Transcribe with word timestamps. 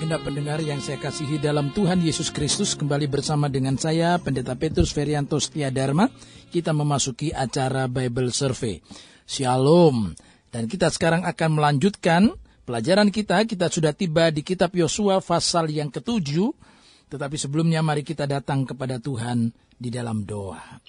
Segenap 0.00 0.24
pendengar 0.24 0.64
yang 0.64 0.80
saya 0.80 0.96
kasihi 0.96 1.36
dalam 1.36 1.76
Tuhan 1.76 2.00
Yesus 2.00 2.32
Kristus 2.32 2.72
kembali 2.72 3.04
bersama 3.04 3.52
dengan 3.52 3.76
saya 3.76 4.16
Pendeta 4.16 4.56
Petrus 4.56 4.96
Ferianto 4.96 5.36
Setia 5.36 5.68
Dharma. 5.68 6.08
Kita 6.48 6.72
memasuki 6.72 7.36
acara 7.36 7.84
Bible 7.84 8.32
Survey. 8.32 8.80
Shalom. 9.28 10.16
Dan 10.48 10.72
kita 10.72 10.88
sekarang 10.88 11.28
akan 11.28 11.52
melanjutkan 11.52 12.32
pelajaran 12.64 13.12
kita. 13.12 13.44
Kita 13.44 13.68
sudah 13.68 13.92
tiba 13.92 14.32
di 14.32 14.40
kitab 14.40 14.72
Yosua 14.72 15.20
pasal 15.20 15.68
yang 15.68 15.92
ketujuh. 15.92 16.48
Tetapi 17.12 17.36
sebelumnya 17.36 17.84
mari 17.84 18.00
kita 18.00 18.24
datang 18.24 18.64
kepada 18.64 18.96
Tuhan 18.96 19.52
di 19.76 19.92
dalam 19.92 20.24
doa. 20.24 20.80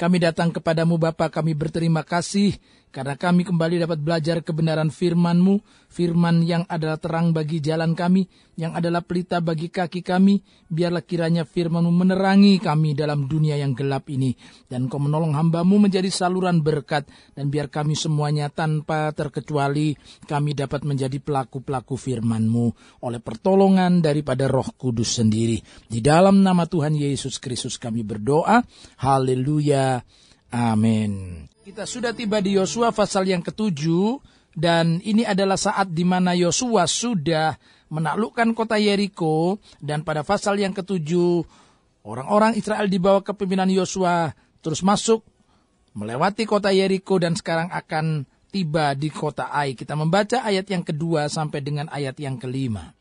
Kami 0.00 0.16
datang 0.16 0.48
kepadamu 0.48 0.96
Bapa, 0.96 1.28
kami 1.28 1.52
berterima 1.52 2.08
kasih 2.08 2.56
karena 2.96 3.12
kami 3.12 3.44
kembali 3.44 3.84
dapat 3.84 4.00
belajar 4.00 4.40
kebenaran 4.40 4.88
firman-Mu, 4.88 5.60
firman 5.92 6.40
yang 6.40 6.64
adalah 6.64 6.96
terang 6.96 7.36
bagi 7.36 7.60
jalan 7.60 7.92
kami, 7.92 8.24
yang 8.56 8.72
adalah 8.72 9.04
pelita 9.04 9.44
bagi 9.44 9.68
kaki 9.68 10.00
kami, 10.00 10.40
biarlah 10.72 11.04
kiranya 11.04 11.44
firman-Mu 11.44 11.92
menerangi 11.92 12.56
kami 12.56 12.96
dalam 12.96 13.28
dunia 13.28 13.60
yang 13.60 13.76
gelap 13.76 14.08
ini, 14.08 14.32
dan 14.64 14.88
Kau 14.88 14.96
menolong 14.96 15.36
hamba-Mu 15.36 15.76
menjadi 15.76 16.08
saluran 16.08 16.64
berkat, 16.64 17.04
dan 17.36 17.52
biar 17.52 17.68
kami 17.68 17.92
semuanya 17.92 18.48
tanpa 18.48 19.12
terkecuali, 19.12 19.92
kami 20.24 20.56
dapat 20.56 20.88
menjadi 20.88 21.20
pelaku-pelaku 21.20 22.00
firman-Mu, 22.00 22.66
oleh 23.04 23.20
pertolongan 23.20 24.00
daripada 24.00 24.48
roh 24.48 24.72
kudus 24.72 25.20
sendiri. 25.20 25.60
Di 25.84 26.00
dalam 26.00 26.40
nama 26.40 26.64
Tuhan 26.64 26.96
Yesus 26.96 27.36
Kristus 27.44 27.76
kami 27.76 28.00
berdoa, 28.08 28.64
haleluya, 29.04 30.00
amin. 30.48 31.44
Kita 31.66 31.82
sudah 31.82 32.14
tiba 32.14 32.38
di 32.38 32.54
Yosua 32.54 32.94
pasal 32.94 33.26
yang 33.26 33.42
ketujuh 33.42 34.22
dan 34.54 35.02
ini 35.02 35.26
adalah 35.26 35.58
saat 35.58 35.90
di 35.90 36.06
mana 36.06 36.30
Yosua 36.30 36.86
sudah 36.86 37.58
menaklukkan 37.90 38.54
kota 38.54 38.78
Yeriko 38.78 39.58
dan 39.82 40.06
pada 40.06 40.22
pasal 40.22 40.62
yang 40.62 40.70
ketujuh 40.70 41.42
orang-orang 42.06 42.54
Israel 42.54 42.86
dibawa 42.86 43.18
ke 43.18 43.34
pimpinan 43.34 43.66
Yosua 43.66 44.30
terus 44.62 44.78
masuk 44.86 45.26
melewati 45.98 46.46
kota 46.46 46.70
Yeriko 46.70 47.18
dan 47.18 47.34
sekarang 47.34 47.74
akan 47.74 48.30
tiba 48.54 48.94
di 48.94 49.10
kota 49.10 49.50
Ai. 49.50 49.74
Kita 49.74 49.98
membaca 49.98 50.46
ayat 50.46 50.70
yang 50.70 50.86
kedua 50.86 51.26
sampai 51.26 51.66
dengan 51.66 51.90
ayat 51.90 52.14
yang 52.22 52.38
kelima. 52.38 52.94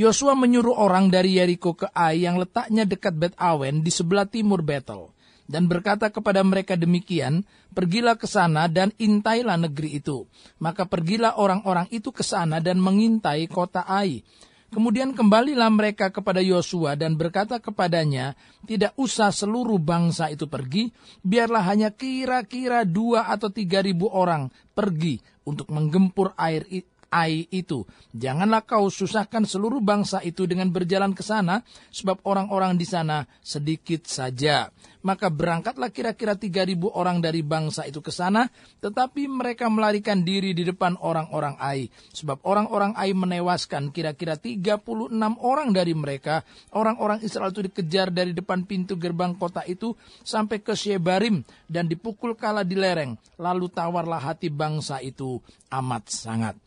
Yosua 0.00 0.32
menyuruh 0.32 0.80
orang 0.80 1.12
dari 1.12 1.36
Yeriko 1.36 1.76
ke 1.76 1.92
Ai 1.92 2.24
yang 2.24 2.40
letaknya 2.40 2.88
dekat 2.88 3.20
Bet 3.20 3.36
Awen 3.36 3.84
di 3.84 3.92
sebelah 3.92 4.24
timur 4.24 4.64
Betel 4.64 5.12
dan 5.48 5.64
berkata 5.64 6.12
kepada 6.12 6.44
mereka 6.44 6.76
demikian, 6.76 7.42
pergilah 7.72 8.20
ke 8.20 8.28
sana 8.28 8.68
dan 8.68 8.92
intailah 9.00 9.56
negeri 9.56 9.98
itu. 9.98 10.28
Maka 10.60 10.84
pergilah 10.84 11.40
orang-orang 11.40 11.88
itu 11.88 12.12
ke 12.12 12.20
sana 12.20 12.60
dan 12.60 12.76
mengintai 12.78 13.48
kota 13.48 13.88
Ai. 13.88 14.20
Kemudian 14.68 15.16
kembalilah 15.16 15.72
mereka 15.72 16.12
kepada 16.12 16.44
Yosua 16.44 16.92
dan 16.92 17.16
berkata 17.16 17.56
kepadanya, 17.56 18.36
tidak 18.68 18.92
usah 19.00 19.32
seluruh 19.32 19.80
bangsa 19.80 20.28
itu 20.28 20.44
pergi, 20.44 20.92
biarlah 21.24 21.64
hanya 21.64 21.88
kira-kira 21.88 22.84
dua 22.84 23.32
atau 23.32 23.48
tiga 23.48 23.80
ribu 23.80 24.12
orang 24.12 24.52
pergi 24.76 25.16
untuk 25.48 25.72
menggempur 25.72 26.36
air 26.36 26.68
Ai 27.08 27.48
itu. 27.48 27.88
Janganlah 28.12 28.68
kau 28.68 28.92
susahkan 28.92 29.48
seluruh 29.48 29.80
bangsa 29.80 30.20
itu 30.20 30.44
dengan 30.44 30.68
berjalan 30.68 31.16
ke 31.16 31.24
sana, 31.24 31.64
sebab 31.88 32.20
orang-orang 32.28 32.76
di 32.76 32.84
sana 32.84 33.24
sedikit 33.40 34.04
saja. 34.04 34.68
Maka 34.98 35.30
berangkatlah 35.30 35.94
kira-kira 35.94 36.34
tiga 36.34 36.66
ribu 36.66 36.90
orang 36.90 37.22
dari 37.22 37.46
bangsa 37.46 37.86
itu 37.86 38.02
ke 38.02 38.10
sana, 38.10 38.50
tetapi 38.82 39.30
mereka 39.30 39.70
melarikan 39.70 40.26
diri 40.26 40.50
di 40.50 40.66
depan 40.66 40.98
orang-orang 40.98 41.54
Ai. 41.62 41.86
Sebab 42.10 42.42
orang-orang 42.42 42.98
Ai 42.98 43.14
menewaskan 43.14 43.94
kira-kira 43.94 44.34
tiga 44.34 44.74
puluh 44.74 45.06
enam 45.06 45.38
orang 45.38 45.70
dari 45.70 45.94
mereka. 45.94 46.42
Orang-orang 46.74 47.22
Israel 47.22 47.54
itu 47.54 47.62
dikejar 47.70 48.10
dari 48.10 48.34
depan 48.34 48.66
pintu 48.66 48.98
gerbang 48.98 49.38
kota 49.38 49.62
itu 49.70 49.94
sampai 50.26 50.58
ke 50.58 50.74
Shebarim 50.74 51.46
dan 51.70 51.86
dipukul 51.86 52.34
kala 52.34 52.66
di 52.66 52.74
lereng. 52.74 53.14
Lalu 53.38 53.70
tawarlah 53.70 54.18
hati 54.18 54.50
bangsa 54.50 54.98
itu 54.98 55.38
amat 55.70 56.10
sangat. 56.10 56.58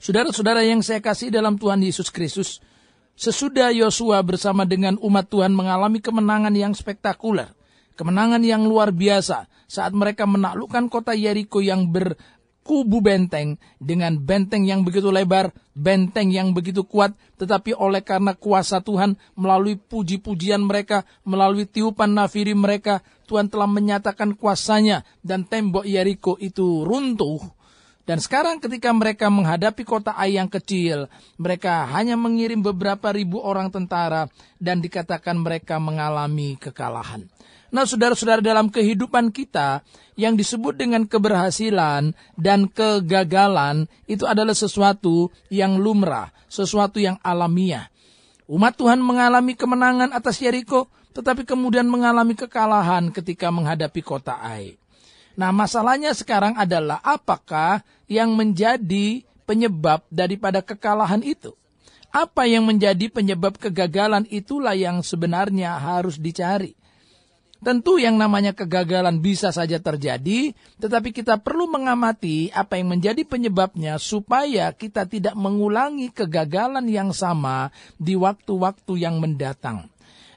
Saudara-saudara 0.00 0.64
yang 0.64 0.80
saya 0.80 1.04
kasih 1.04 1.28
dalam 1.28 1.60
Tuhan 1.60 1.84
Yesus 1.84 2.08
Kristus, 2.08 2.64
sesudah 3.20 3.68
Yosua 3.68 4.24
bersama 4.24 4.64
dengan 4.64 4.96
umat 5.04 5.28
Tuhan 5.28 5.52
mengalami 5.52 6.00
kemenangan 6.00 6.56
yang 6.56 6.72
spektakuler, 6.72 7.52
kemenangan 7.92 8.40
yang 8.40 8.64
luar 8.64 8.96
biasa 8.96 9.44
saat 9.68 9.92
mereka 9.92 10.24
menaklukkan 10.24 10.88
kota 10.88 11.12
Yeriko 11.12 11.60
yang 11.60 11.92
berkubu 11.92 13.04
benteng 13.04 13.60
dengan 13.76 14.16
benteng 14.16 14.64
yang 14.64 14.88
begitu 14.88 15.12
lebar, 15.12 15.52
benteng 15.76 16.32
yang 16.32 16.56
begitu 16.56 16.80
kuat, 16.88 17.12
tetapi 17.36 17.76
oleh 17.76 18.00
karena 18.00 18.32
kuasa 18.32 18.80
Tuhan 18.80 19.20
melalui 19.36 19.76
puji-pujian 19.76 20.64
mereka, 20.64 21.04
melalui 21.28 21.68
tiupan 21.68 22.16
nafiri 22.16 22.56
mereka, 22.56 23.04
Tuhan 23.28 23.52
telah 23.52 23.68
menyatakan 23.68 24.32
kuasanya 24.32 25.04
dan 25.20 25.44
tembok 25.44 25.84
Yeriko 25.84 26.40
itu 26.40 26.88
runtuh 26.88 27.59
dan 28.10 28.18
sekarang 28.18 28.58
ketika 28.58 28.90
mereka 28.90 29.30
menghadapi 29.30 29.86
kota 29.86 30.10
Ai 30.18 30.34
yang 30.34 30.50
kecil, 30.50 31.06
mereka 31.38 31.86
hanya 31.94 32.18
mengirim 32.18 32.58
beberapa 32.58 33.14
ribu 33.14 33.38
orang 33.38 33.70
tentara 33.70 34.26
dan 34.58 34.82
dikatakan 34.82 35.38
mereka 35.38 35.78
mengalami 35.78 36.58
kekalahan. 36.58 37.30
Nah, 37.70 37.86
saudara-saudara 37.86 38.42
dalam 38.42 38.66
kehidupan 38.66 39.30
kita 39.30 39.86
yang 40.18 40.34
disebut 40.34 40.74
dengan 40.74 41.06
keberhasilan 41.06 42.10
dan 42.34 42.66
kegagalan 42.66 43.86
itu 44.10 44.26
adalah 44.26 44.58
sesuatu 44.58 45.30
yang 45.46 45.78
lumrah, 45.78 46.34
sesuatu 46.50 46.98
yang 46.98 47.14
alamiah. 47.22 47.86
Umat 48.50 48.74
Tuhan 48.74 48.98
mengalami 48.98 49.54
kemenangan 49.54 50.10
atas 50.10 50.42
Yeriko, 50.42 50.90
tetapi 51.14 51.46
kemudian 51.46 51.86
mengalami 51.86 52.34
kekalahan 52.34 53.14
ketika 53.14 53.54
menghadapi 53.54 54.02
kota 54.02 54.34
Ai. 54.42 54.79
Nah, 55.40 55.56
masalahnya 55.56 56.12
sekarang 56.12 56.52
adalah 56.60 57.00
apakah 57.00 57.80
yang 58.04 58.36
menjadi 58.36 59.24
penyebab 59.48 60.04
daripada 60.12 60.60
kekalahan 60.60 61.24
itu? 61.24 61.56
Apa 62.12 62.44
yang 62.44 62.68
menjadi 62.68 63.08
penyebab 63.08 63.56
kegagalan 63.56 64.28
itulah 64.28 64.76
yang 64.76 65.00
sebenarnya 65.00 65.80
harus 65.80 66.20
dicari. 66.20 66.76
Tentu 67.64 67.96
yang 67.96 68.20
namanya 68.20 68.52
kegagalan 68.52 69.24
bisa 69.24 69.48
saja 69.48 69.80
terjadi, 69.80 70.52
tetapi 70.76 71.08
kita 71.08 71.40
perlu 71.40 71.72
mengamati 71.72 72.52
apa 72.52 72.76
yang 72.76 72.92
menjadi 72.92 73.24
penyebabnya 73.24 73.96
supaya 73.96 74.76
kita 74.76 75.08
tidak 75.08 75.32
mengulangi 75.40 76.12
kegagalan 76.12 76.84
yang 76.84 77.16
sama 77.16 77.72
di 77.96 78.12
waktu-waktu 78.12 78.92
yang 79.08 79.16
mendatang. 79.24 79.88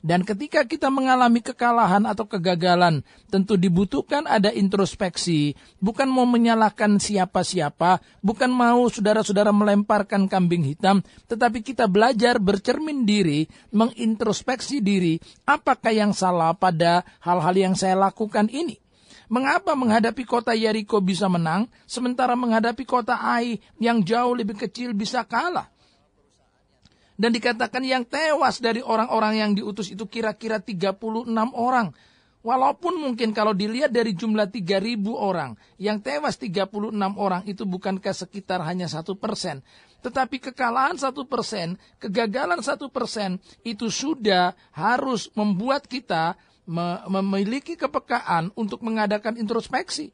Dan 0.03 0.27
ketika 0.27 0.67
kita 0.67 0.91
mengalami 0.91 1.39
kekalahan 1.39 2.03
atau 2.03 2.27
kegagalan, 2.27 3.07
tentu 3.31 3.55
dibutuhkan 3.55 4.27
ada 4.27 4.51
introspeksi, 4.51 5.55
bukan 5.79 6.11
mau 6.11 6.27
menyalahkan 6.27 6.99
siapa-siapa, 6.99 8.03
bukan 8.19 8.51
mau 8.51 8.83
saudara-saudara 8.91 9.55
melemparkan 9.55 10.27
kambing 10.27 10.67
hitam, 10.67 10.99
tetapi 11.31 11.63
kita 11.63 11.87
belajar 11.87 12.35
bercermin 12.35 13.07
diri, 13.07 13.47
mengintrospeksi 13.71 14.83
diri, 14.83 15.23
apakah 15.47 15.95
yang 15.95 16.11
salah 16.11 16.51
pada 16.51 17.07
hal-hal 17.23 17.55
yang 17.55 17.75
saya 17.79 17.95
lakukan 17.95 18.51
ini. 18.51 18.83
Mengapa 19.31 19.71
menghadapi 19.71 20.27
kota 20.27 20.51
Yeriko 20.51 20.99
bisa 20.99 21.31
menang, 21.31 21.71
sementara 21.87 22.35
menghadapi 22.35 22.83
kota 22.83 23.17
Ai 23.23 23.55
yang 23.79 24.03
jauh 24.03 24.35
lebih 24.35 24.59
kecil 24.59 24.91
bisa 24.91 25.23
kalah? 25.23 25.72
Dan 27.13 27.29
dikatakan 27.29 27.85
yang 27.85 28.03
tewas 28.05 28.57
dari 28.57 28.81
orang-orang 28.81 29.33
yang 29.37 29.51
diutus 29.53 29.93
itu 29.93 30.09
kira-kira 30.09 30.57
36 30.57 31.29
orang. 31.53 31.93
Walaupun 32.43 32.99
mungkin 32.99 33.31
kalau 33.31 33.55
dilihat 33.55 33.95
dari 33.95 34.11
jumlah 34.11 34.51
3.000 34.51 34.99
orang, 35.15 35.55
yang 35.79 36.03
tewas 36.03 36.35
36 36.35 36.91
orang 37.15 37.47
itu 37.47 37.63
bukankah 37.63 38.11
sekitar 38.11 38.59
hanya 38.67 38.91
satu 38.91 39.15
persen. 39.15 39.63
Tetapi 40.03 40.51
kekalahan 40.51 40.99
satu 40.99 41.23
persen, 41.23 41.79
kegagalan 42.03 42.59
satu 42.59 42.91
persen 42.91 43.39
itu 43.63 43.87
sudah 43.87 44.51
harus 44.75 45.31
membuat 45.39 45.87
kita 45.87 46.35
memiliki 47.07 47.79
kepekaan 47.79 48.51
untuk 48.59 48.83
mengadakan 48.83 49.39
introspeksi. 49.39 50.11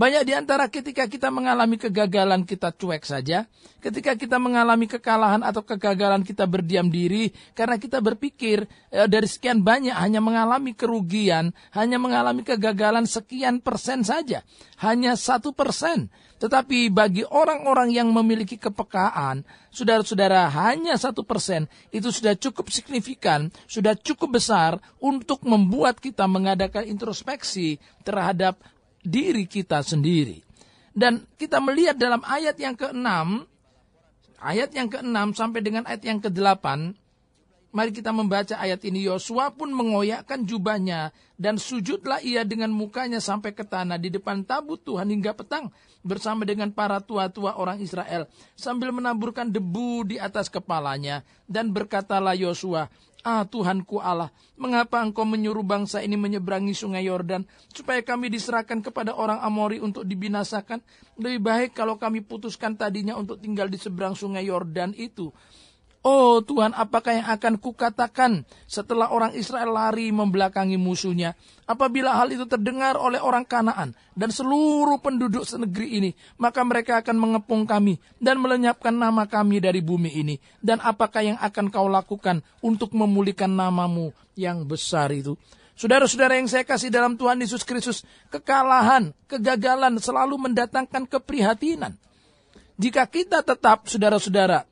Banyak 0.00 0.24
di 0.24 0.32
antara 0.32 0.64
ketika 0.72 1.04
kita 1.04 1.28
mengalami 1.28 1.76
kegagalan 1.76 2.48
kita 2.48 2.72
cuek 2.72 3.04
saja. 3.04 3.44
Ketika 3.84 4.16
kita 4.16 4.40
mengalami 4.40 4.88
kekalahan 4.88 5.44
atau 5.44 5.60
kegagalan 5.60 6.24
kita 6.24 6.48
berdiam 6.48 6.88
diri. 6.88 7.28
Karena 7.52 7.76
kita 7.76 8.00
berpikir 8.00 8.64
e, 8.88 9.04
dari 9.04 9.28
sekian 9.28 9.60
banyak 9.60 9.92
hanya 9.92 10.24
mengalami 10.24 10.72
kerugian. 10.72 11.52
Hanya 11.76 12.00
mengalami 12.00 12.40
kegagalan 12.40 13.04
sekian 13.04 13.60
persen 13.60 14.00
saja. 14.00 14.40
Hanya 14.80 15.20
satu 15.20 15.52
persen. 15.52 16.08
Tetapi 16.40 16.88
bagi 16.88 17.20
orang-orang 17.28 17.92
yang 17.92 18.08
memiliki 18.08 18.56
kepekaan, 18.56 19.44
saudara-saudara 19.68 20.48
hanya 20.48 20.96
satu 20.96 21.28
persen 21.28 21.68
itu 21.92 22.08
sudah 22.08 22.32
cukup 22.40 22.72
signifikan, 22.72 23.52
sudah 23.68 23.92
cukup 23.92 24.40
besar 24.40 24.80
untuk 24.96 25.44
membuat 25.44 26.00
kita 26.00 26.24
mengadakan 26.24 26.88
introspeksi 26.88 27.76
terhadap 28.00 28.56
diri 29.04 29.44
kita 29.48 29.80
sendiri. 29.80 30.40
Dan 30.90 31.24
kita 31.38 31.62
melihat 31.62 31.94
dalam 31.96 32.20
ayat 32.26 32.58
yang 32.58 32.74
keenam, 32.74 33.46
ayat 34.42 34.74
yang 34.74 34.90
ke-6 34.90 35.38
sampai 35.38 35.60
dengan 35.62 35.86
ayat 35.86 36.02
yang 36.02 36.18
ke-8, 36.18 36.66
mari 37.70 37.90
kita 37.94 38.10
membaca 38.10 38.58
ayat 38.58 38.82
ini. 38.82 39.06
Yosua 39.06 39.54
pun 39.54 39.70
mengoyakkan 39.70 40.42
jubahnya 40.42 41.14
dan 41.38 41.56
sujudlah 41.56 42.20
ia 42.20 42.42
dengan 42.42 42.74
mukanya 42.74 43.22
sampai 43.22 43.54
ke 43.54 43.62
tanah 43.62 43.96
di 43.96 44.10
depan 44.10 44.42
tabut 44.42 44.82
Tuhan 44.82 45.08
hingga 45.08 45.32
petang 45.32 45.70
bersama 46.02 46.42
dengan 46.42 46.74
para 46.74 46.98
tua-tua 46.98 47.56
orang 47.56 47.78
Israel 47.80 48.26
sambil 48.58 48.90
menaburkan 48.90 49.48
debu 49.48 50.10
di 50.10 50.16
atas 50.18 50.50
kepalanya 50.50 51.22
dan 51.46 51.70
berkatalah 51.70 52.34
Yosua, 52.34 52.90
Ah 53.20 53.44
Tuhanku 53.44 54.00
Allah, 54.00 54.32
mengapa 54.56 55.04
engkau 55.04 55.28
menyuruh 55.28 55.60
bangsa 55.60 56.00
ini 56.00 56.16
menyeberangi 56.16 56.72
sungai 56.72 57.04
Yordan 57.04 57.44
supaya 57.68 58.00
kami 58.00 58.32
diserahkan 58.32 58.80
kepada 58.80 59.12
orang 59.12 59.44
Amori 59.44 59.76
untuk 59.76 60.08
dibinasakan? 60.08 60.80
Lebih 61.20 61.40
baik 61.44 61.70
kalau 61.76 62.00
kami 62.00 62.24
putuskan 62.24 62.80
tadinya 62.80 63.20
untuk 63.20 63.36
tinggal 63.44 63.68
di 63.68 63.76
seberang 63.76 64.16
sungai 64.16 64.48
Yordan 64.48 64.96
itu. 64.96 65.28
Oh 66.00 66.40
Tuhan, 66.40 66.72
apakah 66.72 67.12
yang 67.12 67.28
akan 67.28 67.60
kukatakan 67.60 68.48
setelah 68.64 69.12
orang 69.12 69.36
Israel 69.36 69.76
lari 69.76 70.08
membelakangi 70.08 70.80
musuhnya? 70.80 71.36
Apabila 71.68 72.16
hal 72.16 72.32
itu 72.32 72.48
terdengar 72.48 72.96
oleh 72.96 73.20
orang 73.20 73.44
Kanaan 73.44 73.92
dan 74.16 74.32
seluruh 74.32 74.96
penduduk 75.04 75.44
senegeri 75.44 76.00
ini, 76.00 76.10
maka 76.40 76.64
mereka 76.64 77.04
akan 77.04 77.20
mengepung 77.20 77.68
kami 77.68 78.00
dan 78.16 78.40
melenyapkan 78.40 78.96
nama 78.96 79.28
kami 79.28 79.60
dari 79.60 79.84
bumi 79.84 80.08
ini. 80.24 80.40
Dan 80.64 80.80
apakah 80.80 81.20
yang 81.20 81.36
akan 81.36 81.68
kau 81.68 81.84
lakukan 81.84 82.40
untuk 82.64 82.96
memulihkan 82.96 83.52
namamu 83.52 84.16
yang 84.40 84.64
besar 84.64 85.12
itu? 85.12 85.36
Saudara-saudara 85.76 86.40
yang 86.40 86.48
saya 86.48 86.64
kasih 86.64 86.88
dalam 86.88 87.20
Tuhan 87.20 87.44
Yesus 87.44 87.60
Kristus, 87.60 88.08
kekalahan, 88.32 89.12
kegagalan 89.28 90.00
selalu 90.00 90.48
mendatangkan 90.48 91.04
keprihatinan. 91.04 91.92
Jika 92.80 93.04
kita 93.04 93.44
tetap, 93.44 93.84
saudara-saudara, 93.84 94.64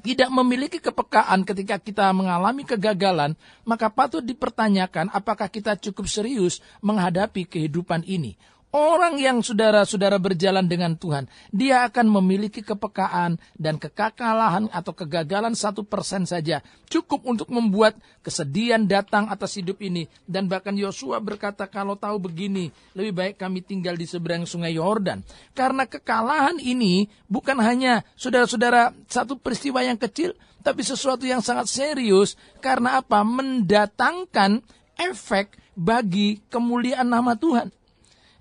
tidak 0.00 0.30
memiliki 0.32 0.78
kepekaan 0.78 1.42
ketika 1.42 1.76
kita 1.78 2.10
mengalami 2.14 2.62
kegagalan, 2.64 3.34
maka 3.66 3.90
patut 3.90 4.22
dipertanyakan 4.22 5.10
apakah 5.10 5.50
kita 5.50 5.74
cukup 5.78 6.06
serius 6.06 6.62
menghadapi 6.80 7.44
kehidupan 7.46 8.06
ini. 8.06 8.38
Orang 8.68 9.16
yang 9.16 9.40
saudara-saudara 9.40 10.20
berjalan 10.20 10.68
dengan 10.68 10.92
Tuhan, 10.92 11.24
dia 11.48 11.88
akan 11.88 12.20
memiliki 12.20 12.60
kepekaan 12.60 13.40
dan 13.56 13.80
kekakalahan 13.80 14.68
atau 14.68 14.92
kegagalan 14.92 15.56
satu 15.56 15.88
persen 15.88 16.28
saja. 16.28 16.60
Cukup 16.92 17.24
untuk 17.24 17.48
membuat 17.48 17.96
kesedihan 18.20 18.84
datang 18.84 19.32
atas 19.32 19.56
hidup 19.56 19.80
ini. 19.80 20.04
Dan 20.28 20.52
bahkan 20.52 20.76
Yosua 20.76 21.16
berkata, 21.16 21.64
kalau 21.64 21.96
tahu 21.96 22.20
begini, 22.20 22.68
lebih 22.92 23.16
baik 23.16 23.34
kami 23.40 23.64
tinggal 23.64 23.96
di 23.96 24.04
seberang 24.04 24.44
sungai 24.44 24.76
Yordan. 24.76 25.24
Karena 25.56 25.88
kekalahan 25.88 26.60
ini 26.60 27.08
bukan 27.24 27.56
hanya 27.64 28.04
saudara-saudara 28.20 28.92
satu 29.08 29.40
peristiwa 29.40 29.80
yang 29.80 29.96
kecil, 29.96 30.36
tapi 30.60 30.84
sesuatu 30.84 31.24
yang 31.24 31.40
sangat 31.40 31.72
serius. 31.72 32.36
Karena 32.60 33.00
apa? 33.00 33.24
Mendatangkan 33.24 34.60
efek 35.00 35.56
bagi 35.72 36.44
kemuliaan 36.52 37.08
nama 37.08 37.32
Tuhan. 37.32 37.77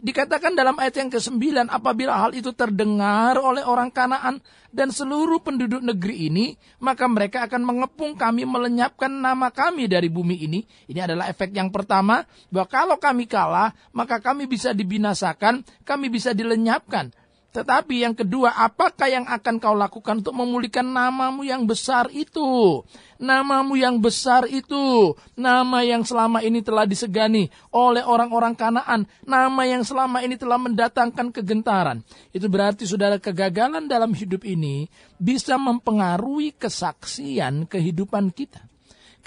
Dikatakan 0.08 0.56
dalam 0.56 0.80
ayat 0.80 1.04
yang 1.04 1.12
ke-9, 1.12 1.68
apabila 1.68 2.16
hal 2.16 2.32
itu 2.32 2.56
terdengar 2.56 3.36
oleh 3.44 3.60
orang 3.68 3.92
Kanaan 3.92 4.40
dan 4.72 4.88
seluruh 4.88 5.44
penduduk 5.44 5.84
negeri 5.84 6.32
ini, 6.32 6.56
maka 6.80 7.12
mereka 7.12 7.44
akan 7.44 7.68
mengepung 7.68 8.16
kami, 8.16 8.48
melenyapkan 8.48 9.12
nama 9.12 9.52
kami 9.52 9.92
dari 9.92 10.08
bumi 10.08 10.48
ini. 10.48 10.64
Ini 10.88 11.12
adalah 11.12 11.28
efek 11.28 11.52
yang 11.52 11.76
pertama, 11.76 12.24
bahwa 12.48 12.68
kalau 12.72 12.96
kami 12.96 13.28
kalah, 13.28 13.76
maka 13.92 14.24
kami 14.24 14.48
bisa 14.48 14.72
dibinasakan, 14.72 15.68
kami 15.84 16.08
bisa 16.08 16.32
dilenyapkan. 16.32 17.12
Tetapi 17.58 18.06
yang 18.06 18.14
kedua, 18.14 18.54
apakah 18.54 19.10
yang 19.10 19.26
akan 19.26 19.58
kau 19.58 19.74
lakukan 19.74 20.22
untuk 20.22 20.38
memulihkan 20.38 20.86
namamu 20.86 21.42
yang 21.42 21.66
besar 21.66 22.06
itu? 22.14 22.86
Namamu 23.18 23.74
yang 23.74 23.98
besar 23.98 24.46
itu, 24.46 25.18
nama 25.34 25.82
yang 25.82 26.06
selama 26.06 26.46
ini 26.46 26.62
telah 26.62 26.86
disegani 26.86 27.50
oleh 27.74 28.06
orang-orang 28.06 28.54
Kanaan, 28.54 29.10
nama 29.26 29.66
yang 29.66 29.82
selama 29.82 30.22
ini 30.22 30.38
telah 30.38 30.62
mendatangkan 30.62 31.34
kegentaran. 31.34 32.06
Itu 32.30 32.46
berarti 32.46 32.86
saudara 32.86 33.18
kegagalan 33.18 33.90
dalam 33.90 34.14
hidup 34.14 34.46
ini 34.46 34.86
bisa 35.18 35.58
mempengaruhi 35.58 36.54
kesaksian 36.54 37.66
kehidupan 37.66 38.30
kita 38.38 38.67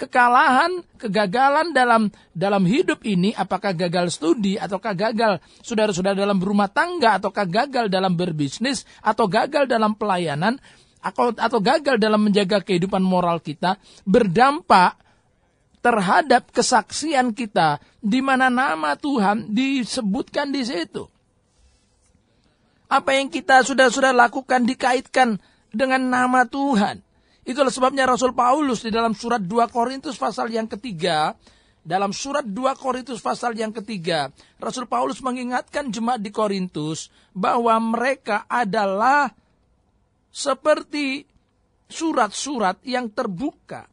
kekalahan, 0.01 0.81
kegagalan 0.97 1.69
dalam 1.77 2.09
dalam 2.33 2.65
hidup 2.65 3.05
ini, 3.05 3.37
apakah 3.37 3.77
gagal 3.77 4.09
studi 4.09 4.57
ataukah 4.57 4.97
gagal 4.97 5.37
saudara-saudara 5.61 6.17
dalam 6.17 6.41
berumah 6.41 6.73
tangga 6.73 7.21
ataukah 7.21 7.45
gagal 7.45 7.85
dalam 7.85 8.17
berbisnis 8.17 8.89
atau 9.05 9.29
gagal 9.29 9.69
dalam 9.69 9.93
pelayanan 9.93 10.57
atau, 11.05 11.29
atau 11.33 11.59
gagal 11.61 12.01
dalam 12.01 12.25
menjaga 12.25 12.65
kehidupan 12.65 13.01
moral 13.01 13.37
kita 13.37 13.77
berdampak 14.01 14.97
terhadap 15.81 16.49
kesaksian 16.49 17.33
kita 17.33 17.77
di 18.01 18.21
mana 18.21 18.49
nama 18.49 18.97
Tuhan 18.97 19.53
disebutkan 19.53 20.49
di 20.49 20.65
situ. 20.65 21.05
Apa 22.89 23.17
yang 23.17 23.29
kita 23.29 23.61
sudah 23.63 23.87
sudah 23.87 24.13
lakukan 24.13 24.65
dikaitkan 24.65 25.37
dengan 25.71 26.01
nama 26.09 26.43
Tuhan. 26.45 27.01
Itulah 27.41 27.73
sebabnya 27.73 28.05
Rasul 28.05 28.37
Paulus 28.37 28.85
di 28.85 28.93
dalam 28.93 29.17
surat 29.17 29.41
2 29.41 29.65
Korintus 29.73 30.13
pasal 30.13 30.53
yang 30.53 30.69
ketiga, 30.69 31.33
dalam 31.81 32.13
surat 32.13 32.45
2 32.45 32.77
Korintus 32.77 33.17
pasal 33.17 33.57
yang 33.57 33.73
ketiga, 33.73 34.29
Rasul 34.61 34.85
Paulus 34.85 35.17
mengingatkan 35.25 35.89
jemaat 35.89 36.21
di 36.21 36.29
Korintus 36.29 37.09
bahwa 37.33 37.73
mereka 37.81 38.45
adalah 38.45 39.33
seperti 40.29 41.25
surat-surat 41.89 42.77
yang 42.85 43.09
terbuka. 43.09 43.89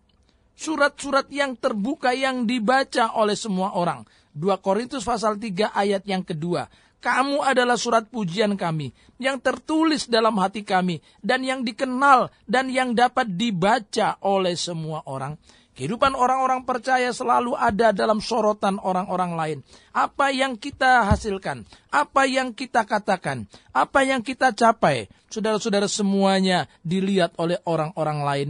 Surat-surat 0.59 1.31
yang 1.33 1.57
terbuka 1.57 2.13
yang 2.13 2.45
dibaca 2.45 3.17
oleh 3.17 3.39
semua 3.39 3.73
orang. 3.73 4.05
2 4.37 4.45
Korintus 4.61 5.09
pasal 5.09 5.41
3 5.41 5.73
ayat 5.73 6.05
yang 6.05 6.21
kedua. 6.21 6.69
Kamu 6.99 7.47
adalah 7.47 7.79
surat 7.79 8.11
pujian 8.11 8.59
kami 8.59 8.91
yang 9.23 9.39
tertulis 9.39 10.11
dalam 10.11 10.35
hati 10.43 10.67
kami 10.67 10.99
dan 11.23 11.47
yang 11.47 11.63
dikenal 11.63 12.35
dan 12.43 12.67
yang 12.75 12.91
dapat 12.91 13.31
dibaca 13.39 14.19
oleh 14.19 14.59
semua 14.59 15.07
orang. 15.07 15.39
Kehidupan 15.79 16.19
orang-orang 16.19 16.67
percaya 16.67 17.15
selalu 17.15 17.55
ada 17.55 17.95
dalam 17.95 18.19
sorotan 18.19 18.83
orang-orang 18.83 19.33
lain. 19.39 19.59
Apa 19.95 20.35
yang 20.35 20.59
kita 20.59 21.07
hasilkan, 21.07 21.63
apa 21.95 22.27
yang 22.27 22.51
kita 22.51 22.83
katakan, 22.83 23.47
apa 23.71 24.03
yang 24.03 24.19
kita 24.19 24.51
capai, 24.51 25.07
saudara-saudara 25.31 25.87
semuanya 25.87 26.67
dilihat 26.83 27.39
oleh 27.39 27.63
orang-orang 27.63 28.19
lain. 28.27 28.49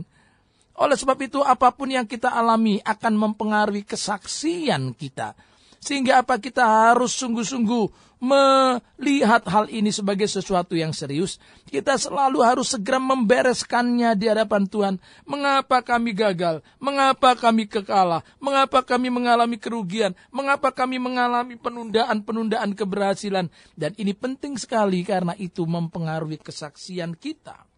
Oleh 0.80 0.96
sebab 0.96 1.20
itu, 1.20 1.44
apa 1.44 1.68
pun 1.68 1.92
yang 1.92 2.08
kita 2.08 2.32
alami 2.32 2.80
akan 2.80 3.12
mempengaruhi 3.20 3.84
kesaksian 3.84 4.96
kita. 4.96 5.36
Sehingga 5.78 6.26
apa 6.26 6.42
kita 6.42 6.62
harus 6.62 7.14
sungguh-sungguh 7.14 8.08
melihat 8.18 9.46
hal 9.46 9.70
ini 9.70 9.94
sebagai 9.94 10.26
sesuatu 10.26 10.74
yang 10.74 10.90
serius, 10.90 11.38
kita 11.70 11.94
selalu 11.94 12.42
harus 12.42 12.74
segera 12.74 12.98
membereskannya 12.98 14.18
di 14.18 14.26
hadapan 14.26 14.66
Tuhan. 14.66 14.94
Mengapa 15.22 15.86
kami 15.86 16.10
gagal? 16.18 16.58
Mengapa 16.82 17.38
kami 17.38 17.70
kekalah? 17.70 18.26
Mengapa 18.42 18.82
kami 18.82 19.06
mengalami 19.06 19.54
kerugian? 19.54 20.18
Mengapa 20.34 20.74
kami 20.74 20.98
mengalami 20.98 21.54
penundaan-penundaan 21.54 22.74
keberhasilan? 22.74 23.46
Dan 23.78 23.94
ini 23.94 24.10
penting 24.18 24.58
sekali 24.58 25.06
karena 25.06 25.38
itu 25.38 25.62
mempengaruhi 25.62 26.42
kesaksian 26.42 27.14
kita. 27.14 27.70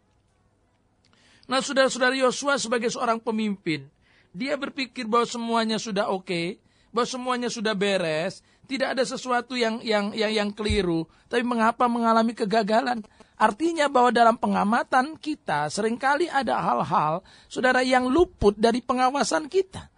Nah, 1.50 1.60
saudara-saudara 1.60 2.14
Yosua 2.16 2.56
sebagai 2.56 2.88
seorang 2.88 3.18
pemimpin, 3.18 3.90
dia 4.30 4.54
berpikir 4.54 5.10
bahwa 5.10 5.26
semuanya 5.26 5.82
sudah 5.82 6.06
oke, 6.06 6.30
okay, 6.30 6.62
bahwa 6.90 7.06
semuanya 7.06 7.48
sudah 7.50 7.74
beres, 7.74 8.42
tidak 8.70 8.94
ada 8.94 9.02
sesuatu 9.02 9.58
yang 9.58 9.82
yang 9.82 10.14
yang 10.14 10.30
yang 10.30 10.50
keliru, 10.54 11.06
tapi 11.26 11.42
mengapa 11.42 11.90
mengalami 11.90 12.34
kegagalan? 12.38 13.02
Artinya 13.40 13.88
bahwa 13.88 14.12
dalam 14.12 14.36
pengamatan 14.36 15.16
kita 15.16 15.72
sering 15.72 15.96
kali 15.96 16.28
ada 16.28 16.60
hal-hal 16.60 17.24
saudara 17.48 17.80
yang 17.80 18.06
luput 18.06 18.52
dari 18.54 18.84
pengawasan 18.84 19.48
kita. 19.48 19.88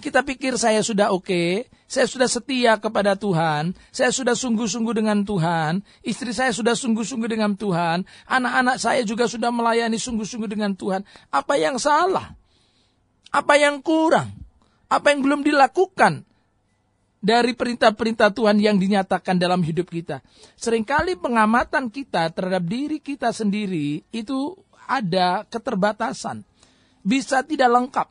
Kita 0.00 0.24
pikir 0.24 0.56
saya 0.56 0.80
sudah 0.80 1.12
oke, 1.12 1.28
okay, 1.28 1.68
saya 1.84 2.08
sudah 2.08 2.24
setia 2.24 2.80
kepada 2.80 3.18
Tuhan, 3.18 3.76
saya 3.92 4.08
sudah 4.08 4.32
sungguh-sungguh 4.32 4.96
dengan 4.96 5.26
Tuhan, 5.26 5.84
istri 6.00 6.32
saya 6.32 6.56
sudah 6.56 6.72
sungguh-sungguh 6.72 7.28
dengan 7.28 7.52
Tuhan, 7.52 8.08
anak-anak 8.24 8.80
saya 8.80 9.04
juga 9.04 9.28
sudah 9.28 9.52
melayani 9.52 10.00
sungguh-sungguh 10.00 10.48
dengan 10.48 10.72
Tuhan. 10.72 11.04
Apa 11.28 11.60
yang 11.60 11.76
salah? 11.76 12.32
Apa 13.28 13.60
yang 13.60 13.84
kurang? 13.84 14.32
Apa 14.88 15.12
yang 15.12 15.20
belum 15.20 15.44
dilakukan 15.44 16.29
dari 17.20 17.52
perintah-perintah 17.52 18.32
Tuhan 18.32 18.56
yang 18.58 18.80
dinyatakan 18.80 19.36
dalam 19.36 19.60
hidup 19.60 19.92
kita. 19.92 20.24
Seringkali 20.56 21.20
pengamatan 21.20 21.92
kita 21.92 22.32
terhadap 22.32 22.64
diri 22.64 22.98
kita 22.98 23.30
sendiri 23.30 24.00
itu 24.10 24.56
ada 24.88 25.44
keterbatasan. 25.46 26.42
Bisa 27.00 27.44
tidak 27.44 27.70
lengkap, 27.70 28.08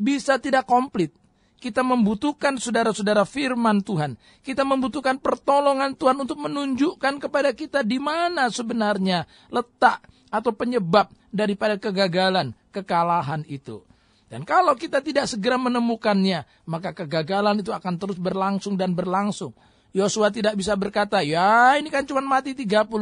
bisa 0.00 0.40
tidak 0.40 0.64
komplit. 0.64 1.12
Kita 1.58 1.82
membutuhkan 1.82 2.54
saudara-saudara 2.54 3.26
firman 3.26 3.82
Tuhan. 3.82 4.14
Kita 4.46 4.62
membutuhkan 4.62 5.18
pertolongan 5.18 5.98
Tuhan 5.98 6.14
untuk 6.22 6.38
menunjukkan 6.38 7.18
kepada 7.18 7.50
kita 7.50 7.82
di 7.82 7.98
mana 7.98 8.46
sebenarnya 8.46 9.26
letak 9.50 10.06
atau 10.30 10.54
penyebab 10.54 11.10
daripada 11.34 11.74
kegagalan, 11.74 12.54
kekalahan 12.70 13.42
itu. 13.50 13.87
Dan 14.28 14.44
kalau 14.44 14.76
kita 14.76 15.00
tidak 15.00 15.24
segera 15.24 15.56
menemukannya, 15.56 16.44
maka 16.68 16.92
kegagalan 16.92 17.64
itu 17.64 17.72
akan 17.72 17.96
terus 17.96 18.20
berlangsung 18.20 18.76
dan 18.76 18.92
berlangsung. 18.92 19.56
Yosua 19.96 20.28
tidak 20.28 20.52
bisa 20.52 20.76
berkata, 20.76 21.24
ya 21.24 21.72
ini 21.80 21.88
kan 21.88 22.04
cuma 22.04 22.20
mati 22.20 22.52
36. 22.52 22.92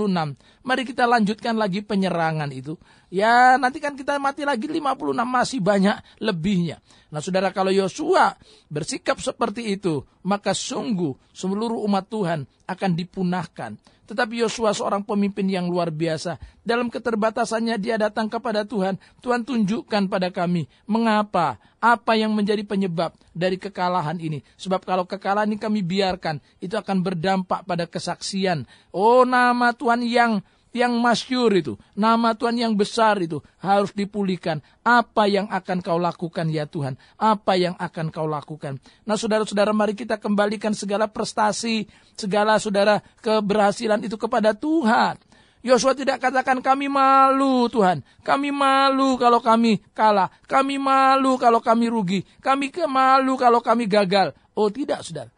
Mari 0.62 0.83
kita 0.87 1.02
lanjutkan 1.02 1.59
lagi 1.59 1.83
penyerangan 1.83 2.47
itu. 2.54 2.78
Ya 3.11 3.59
nanti 3.59 3.83
kan 3.83 3.99
kita 3.99 4.23
mati 4.23 4.47
lagi 4.47 4.71
56, 4.71 5.11
masih 5.26 5.59
banyak 5.59 5.99
lebihnya. 6.23 6.78
Nah 7.11 7.18
saudara 7.18 7.50
kalau 7.50 7.75
Yosua 7.75 8.38
bersikap 8.71 9.18
seperti 9.18 9.75
itu, 9.75 10.06
maka 10.23 10.54
sungguh 10.54 11.18
seluruh 11.35 11.83
umat 11.90 12.06
Tuhan 12.06 12.47
akan 12.71 12.90
dipunahkan. 12.95 13.75
Tetapi 14.06 14.40
Yosua 14.40 14.70
seorang 14.70 15.02
pemimpin 15.02 15.44
yang 15.50 15.66
luar 15.66 15.90
biasa. 15.90 16.38
Dalam 16.62 16.86
keterbatasannya 16.88 17.75
dia 17.76 17.98
datang 17.98 18.30
kepada 18.30 18.62
Tuhan. 18.62 18.96
Tuhan 19.20 19.42
tunjukkan 19.42 20.06
pada 20.06 20.30
kami 20.30 20.70
mengapa, 20.86 21.58
apa 21.82 22.18
yang 22.18 22.32
menjadi 22.34 22.62
penyebab 22.62 23.14
dari 23.34 23.58
kekalahan 23.58 24.18
ini. 24.22 24.42
Sebab 24.56 24.82
kalau 24.86 25.04
kekalahan 25.04 25.50
ini 25.50 25.58
kami 25.58 25.82
biarkan, 25.82 26.38
itu 26.62 26.75
akan 26.78 27.02
berdampak 27.02 27.66
pada 27.66 27.84
kesaksian. 27.86 28.64
Oh 28.94 29.26
nama 29.26 29.75
Tuhan 29.75 30.06
yang 30.06 30.42
yang 30.76 30.92
masyur 31.00 31.49
itu, 31.56 31.75
nama 31.97 32.37
Tuhan 32.37 32.61
yang 32.61 32.76
besar 32.76 33.16
itu 33.25 33.40
harus 33.56 33.90
dipulihkan. 33.97 34.61
Apa 34.85 35.25
yang 35.25 35.49
akan 35.49 35.80
kau 35.80 35.97
lakukan 35.97 36.52
ya 36.52 36.68
Tuhan? 36.68 37.00
Apa 37.16 37.56
yang 37.56 37.75
akan 37.80 38.12
kau 38.12 38.28
lakukan? 38.28 38.76
Nah 39.09 39.16
saudara-saudara 39.16 39.73
mari 39.73 39.97
kita 39.97 40.21
kembalikan 40.21 40.76
segala 40.76 41.09
prestasi, 41.09 41.88
segala 42.14 42.61
saudara 42.61 43.00
keberhasilan 43.25 44.04
itu 44.04 44.21
kepada 44.21 44.52
Tuhan. 44.52 45.16
Yosua 45.66 45.99
tidak 45.99 46.23
katakan 46.23 46.62
kami 46.62 46.87
malu 46.87 47.66
Tuhan. 47.66 48.04
Kami 48.23 48.54
malu 48.54 49.18
kalau 49.18 49.42
kami 49.42 49.83
kalah. 49.90 50.30
Kami 50.47 50.78
malu 50.78 51.35
kalau 51.42 51.59
kami 51.59 51.90
rugi. 51.90 52.23
Kami 52.38 52.71
malu 52.87 53.35
kalau 53.35 53.59
kami 53.59 53.90
gagal. 53.90 54.30
Oh 54.54 54.71
tidak 54.71 55.02
saudara 55.02 55.35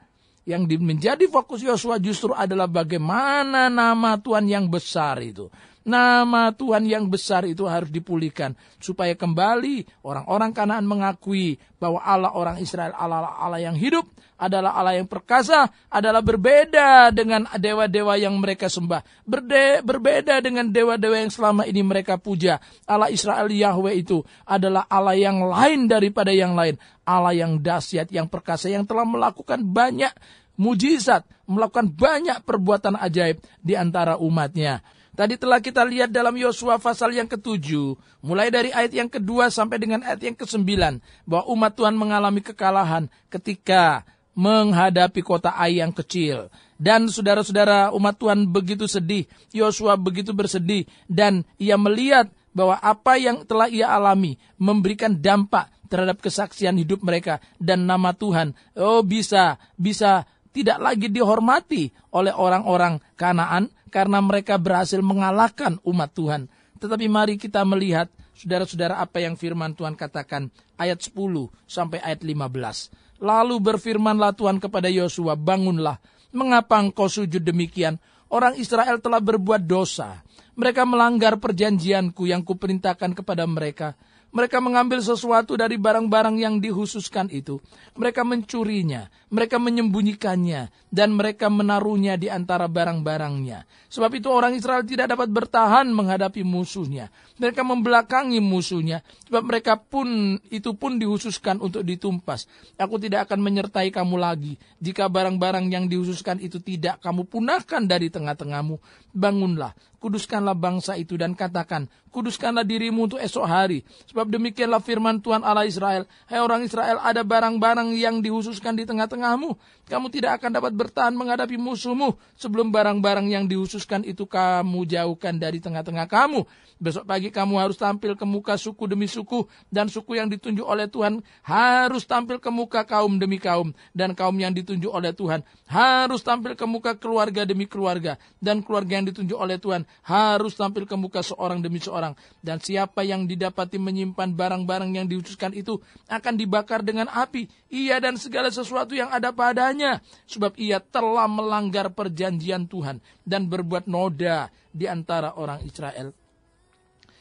yang 0.49 0.65
menjadi 0.65 1.29
fokus 1.29 1.61
Yosua 1.61 2.01
justru 2.01 2.33
adalah 2.33 2.65
bagaimana 2.65 3.69
nama 3.69 4.17
Tuhan 4.17 4.49
yang 4.49 4.65
besar 4.65 5.21
itu. 5.21 5.53
Nama 5.85 6.53
Tuhan 6.57 6.89
yang 6.89 7.05
besar 7.09 7.45
itu 7.45 7.69
harus 7.69 7.93
dipulihkan 7.93 8.57
supaya 8.81 9.13
kembali 9.13 10.05
orang-orang 10.05 10.53
Kanaan 10.57 10.89
mengakui 10.89 11.61
bahwa 11.77 12.01
Allah 12.01 12.33
orang 12.33 12.57
Israel 12.61 12.97
Allah 12.97 13.29
Allah 13.29 13.61
yang 13.61 13.77
hidup 13.77 14.09
adalah 14.39 14.79
Allah 14.79 15.03
yang 15.03 15.11
perkasa, 15.11 15.67
adalah 15.91 16.23
berbeda 16.23 17.11
dengan 17.11 17.45
dewa-dewa 17.59 18.15
yang 18.15 18.39
mereka 18.39 18.71
sembah, 18.71 19.03
Berde, 19.27 19.83
berbeda 19.83 20.39
dengan 20.39 20.71
dewa-dewa 20.71 21.19
yang 21.19 21.33
selama 21.35 21.67
ini 21.67 21.83
mereka 21.83 22.17
puja. 22.17 22.63
Allah 22.87 23.11
Israel 23.11 23.51
Yahweh 23.51 23.99
itu 23.99 24.23
adalah 24.47 24.87
Allah 24.87 25.19
yang 25.19 25.43
lain 25.43 25.91
daripada 25.91 26.31
yang 26.31 26.55
lain, 26.55 26.79
Allah 27.03 27.35
yang 27.35 27.59
dahsyat, 27.59 28.15
yang 28.15 28.31
perkasa, 28.31 28.71
yang 28.71 28.87
telah 28.87 29.05
melakukan 29.05 29.61
banyak 29.67 30.15
mujizat, 30.55 31.27
melakukan 31.51 31.91
banyak 31.91 32.43
perbuatan 32.47 32.95
ajaib 32.99 33.43
di 33.59 33.75
antara 33.75 34.19
umatnya. 34.19 34.83
Tadi 35.19 35.35
telah 35.35 35.59
kita 35.59 35.83
lihat 35.83 36.15
dalam 36.15 36.31
Yosua 36.39 36.79
pasal 36.79 37.11
yang 37.11 37.27
ketujuh, 37.27 37.99
mulai 38.23 38.55
dari 38.55 38.71
ayat 38.71 38.95
yang 38.95 39.11
kedua 39.11 39.51
sampai 39.51 39.83
dengan 39.83 39.99
ayat 40.07 40.23
yang 40.23 40.39
kesembilan, 40.39 41.03
bahwa 41.27 41.51
umat 41.59 41.75
Tuhan 41.75 41.99
mengalami 41.99 42.39
kekalahan 42.39 43.11
ketika 43.27 44.07
menghadapi 44.39 45.19
kota 45.27 45.51
Ai 45.59 45.83
yang 45.83 45.91
kecil. 45.91 46.47
Dan 46.79 47.11
saudara-saudara 47.11 47.91
umat 47.91 48.15
Tuhan 48.15 48.47
begitu 48.47 48.87
sedih, 48.87 49.27
Yosua 49.51 49.99
begitu 49.99 50.31
bersedih, 50.31 50.87
dan 51.11 51.43
ia 51.59 51.75
melihat 51.75 52.31
bahwa 52.55 52.79
apa 52.79 53.19
yang 53.19 53.43
telah 53.43 53.67
ia 53.67 53.91
alami 53.91 54.39
memberikan 54.55 55.11
dampak 55.11 55.67
terhadap 55.91 56.23
kesaksian 56.23 56.79
hidup 56.79 57.03
mereka 57.03 57.43
dan 57.59 57.83
nama 57.83 58.15
Tuhan. 58.15 58.55
Oh 58.79 59.03
bisa, 59.03 59.59
bisa 59.75 60.23
tidak 60.55 60.79
lagi 60.79 61.11
dihormati 61.11 61.91
oleh 62.15 62.31
orang-orang 62.31 63.03
Kanaan 63.19 63.75
karena 63.91 64.23
mereka 64.23 64.55
berhasil 64.55 65.03
mengalahkan 65.03 65.83
umat 65.83 66.15
Tuhan. 66.15 66.47
Tetapi 66.79 67.11
mari 67.11 67.35
kita 67.35 67.67
melihat 67.67 68.07
saudara-saudara 68.39 69.03
apa 69.03 69.19
yang 69.19 69.35
firman 69.35 69.75
Tuhan 69.75 69.99
katakan 69.99 70.47
ayat 70.79 71.03
10 71.03 71.19
sampai 71.67 71.99
ayat 71.99 72.23
15. 72.23 73.08
Lalu 73.19 73.59
berfirmanlah 73.59 74.35
Tuhan 74.39 74.63
kepada 74.63 74.87
Yosua, 74.87 75.35
bangunlah, 75.35 75.99
mengapa 76.31 76.79
engkau 76.79 77.11
sujud 77.11 77.43
demikian? 77.43 77.99
Orang 78.31 78.55
Israel 78.61 79.03
telah 79.03 79.19
berbuat 79.19 79.65
dosa. 79.65 80.23
Mereka 80.59 80.85
melanggar 80.85 81.39
perjanjianku 81.39 82.29
yang 82.29 82.45
kuperintahkan 82.45 83.15
kepada 83.17 83.47
mereka. 83.49 83.95
Mereka 84.29 84.61
mengambil 84.61 85.01
sesuatu 85.01 85.57
dari 85.57 85.81
barang-barang 85.81 86.37
yang 86.37 86.61
dihususkan 86.61 87.33
itu. 87.33 87.65
Mereka 87.97 88.29
mencurinya, 88.29 89.09
mereka 89.33 89.57
menyembunyikannya, 89.57 90.69
dan 90.93 91.17
mereka 91.17 91.49
menaruhnya 91.49 92.21
di 92.21 92.29
antara 92.29 92.69
barang-barangnya. 92.69 93.65
Sebab 93.89 94.13
itu 94.21 94.29
orang 94.29 94.53
Israel 94.53 94.85
tidak 94.85 95.17
dapat 95.17 95.33
bertahan 95.33 95.89
menghadapi 95.89 96.45
musuhnya. 96.45 97.09
Mereka 97.41 97.65
membelakangi 97.65 98.37
musuhnya, 98.45 99.01
sebab 99.33 99.49
mereka 99.49 99.81
pun 99.81 100.37
itu 100.53 100.77
pun 100.77 101.01
dihususkan 101.01 101.65
untuk 101.65 101.81
ditumpas. 101.89 102.45
Aku 102.77 103.01
tidak 103.01 103.33
akan 103.33 103.41
menyertai 103.41 103.89
kamu 103.89 104.21
lagi 104.21 104.61
jika 104.77 105.09
barang-barang 105.09 105.73
yang 105.73 105.89
dihususkan 105.89 106.37
itu 106.37 106.61
tidak 106.61 107.01
kamu 107.01 107.25
punahkan 107.25 107.89
dari 107.89 108.13
tengah-tengahmu. 108.13 108.77
Bangunlah, 109.17 109.73
kuduskanlah 109.99 110.55
bangsa 110.55 110.95
itu 110.95 111.19
dan 111.19 111.35
katakan, 111.35 111.91
kuduskanlah 112.15 112.63
dirimu 112.63 113.11
untuk 113.11 113.21
esok 113.21 113.47
hari. 113.47 113.83
Sebab 114.11 114.31
demikianlah 114.31 114.83
firman 114.83 115.19
Tuhan 115.19 115.43
Allah 115.43 115.67
Israel. 115.67 116.07
Hai 116.31 116.39
orang 116.39 116.65
Israel, 116.65 117.03
ada 117.03 117.23
barang-barang 117.27 117.95
yang 117.99 118.23
dihususkan 118.23 118.79
di 118.79 118.87
tengah-tengahmu. 118.87 119.59
Kamu 119.89 120.13
tidak 120.13 120.37
akan 120.39 120.61
dapat 120.61 120.73
bertahan 120.77 121.17
menghadapi 121.17 121.57
musuhmu 121.57 122.21
sebelum 122.37 122.69
barang-barang 122.69 123.25
yang 123.33 123.49
dihususkan 123.49 124.05
itu 124.05 124.29
kamu 124.29 124.85
jauhkan 124.85 125.41
dari 125.41 125.65
tengah-tengah 125.65 126.05
kamu. 126.05 126.45
Besok 126.77 127.09
pagi 127.09 127.33
kamu 127.33 127.57
harus 127.57 127.81
tampil 127.81 128.13
ke 128.13 128.29
muka 128.29 128.61
suku 128.61 128.85
demi 128.85 129.09
suku 129.09 129.49
dan 129.73 129.89
suku 129.89 130.21
yang 130.21 130.29
ditunjuk 130.29 130.63
oleh 130.63 130.87
Tuhan 130.87 131.25
harus 131.41 132.05
tampil 132.05 132.37
ke 132.37 132.53
muka 132.53 132.85
kaum 132.85 133.17
demi 133.17 133.41
kaum 133.41 133.73
dan 133.97 134.13
kaum 134.13 134.37
yang 134.37 134.53
ditunjuk 134.53 134.93
oleh 134.93 135.11
Tuhan 135.17 135.41
harus 135.73 136.21
tampil 136.21 136.53
ke 136.53 136.69
muka 136.69 136.93
keluarga 136.95 137.49
demi 137.49 137.65
keluarga 137.65 138.21
dan 138.45 138.61
keluarga 138.61 139.01
yang 139.01 139.09
ditunjuk 139.09 139.35
oleh 139.41 139.57
Tuhan 139.57 139.89
harus 140.05 140.53
tampil 140.53 140.85
ke 140.85 140.95
muka 141.01 141.25
seorang 141.25 141.65
demi 141.65 141.81
seorang. 141.81 142.13
Dan 142.45 142.61
siapa 142.61 143.09
yang 143.09 143.25
didapati 143.25 143.81
menyimpan 143.81 144.37
barang-barang 144.37 144.91
yang 144.93 145.07
diutuskan 145.09 145.57
itu 145.57 145.81
akan 146.13 146.35
dibakar 146.37 146.85
dengan 146.85 147.09
api. 147.09 147.49
Ia 147.73 147.99
dan 147.99 148.21
segala 148.21 148.53
sesuatu 148.53 148.93
yang 148.93 149.09
ada 149.11 149.33
padanya 149.33 149.78
sebab 150.27 150.59
ia 150.59 150.83
telah 150.83 151.31
melanggar 151.31 151.93
perjanjian 151.95 152.67
Tuhan 152.67 152.99
dan 153.23 153.47
berbuat 153.47 153.87
noda 153.87 154.51
di 154.75 154.91
antara 154.91 155.39
orang 155.39 155.63
Israel 155.63 156.11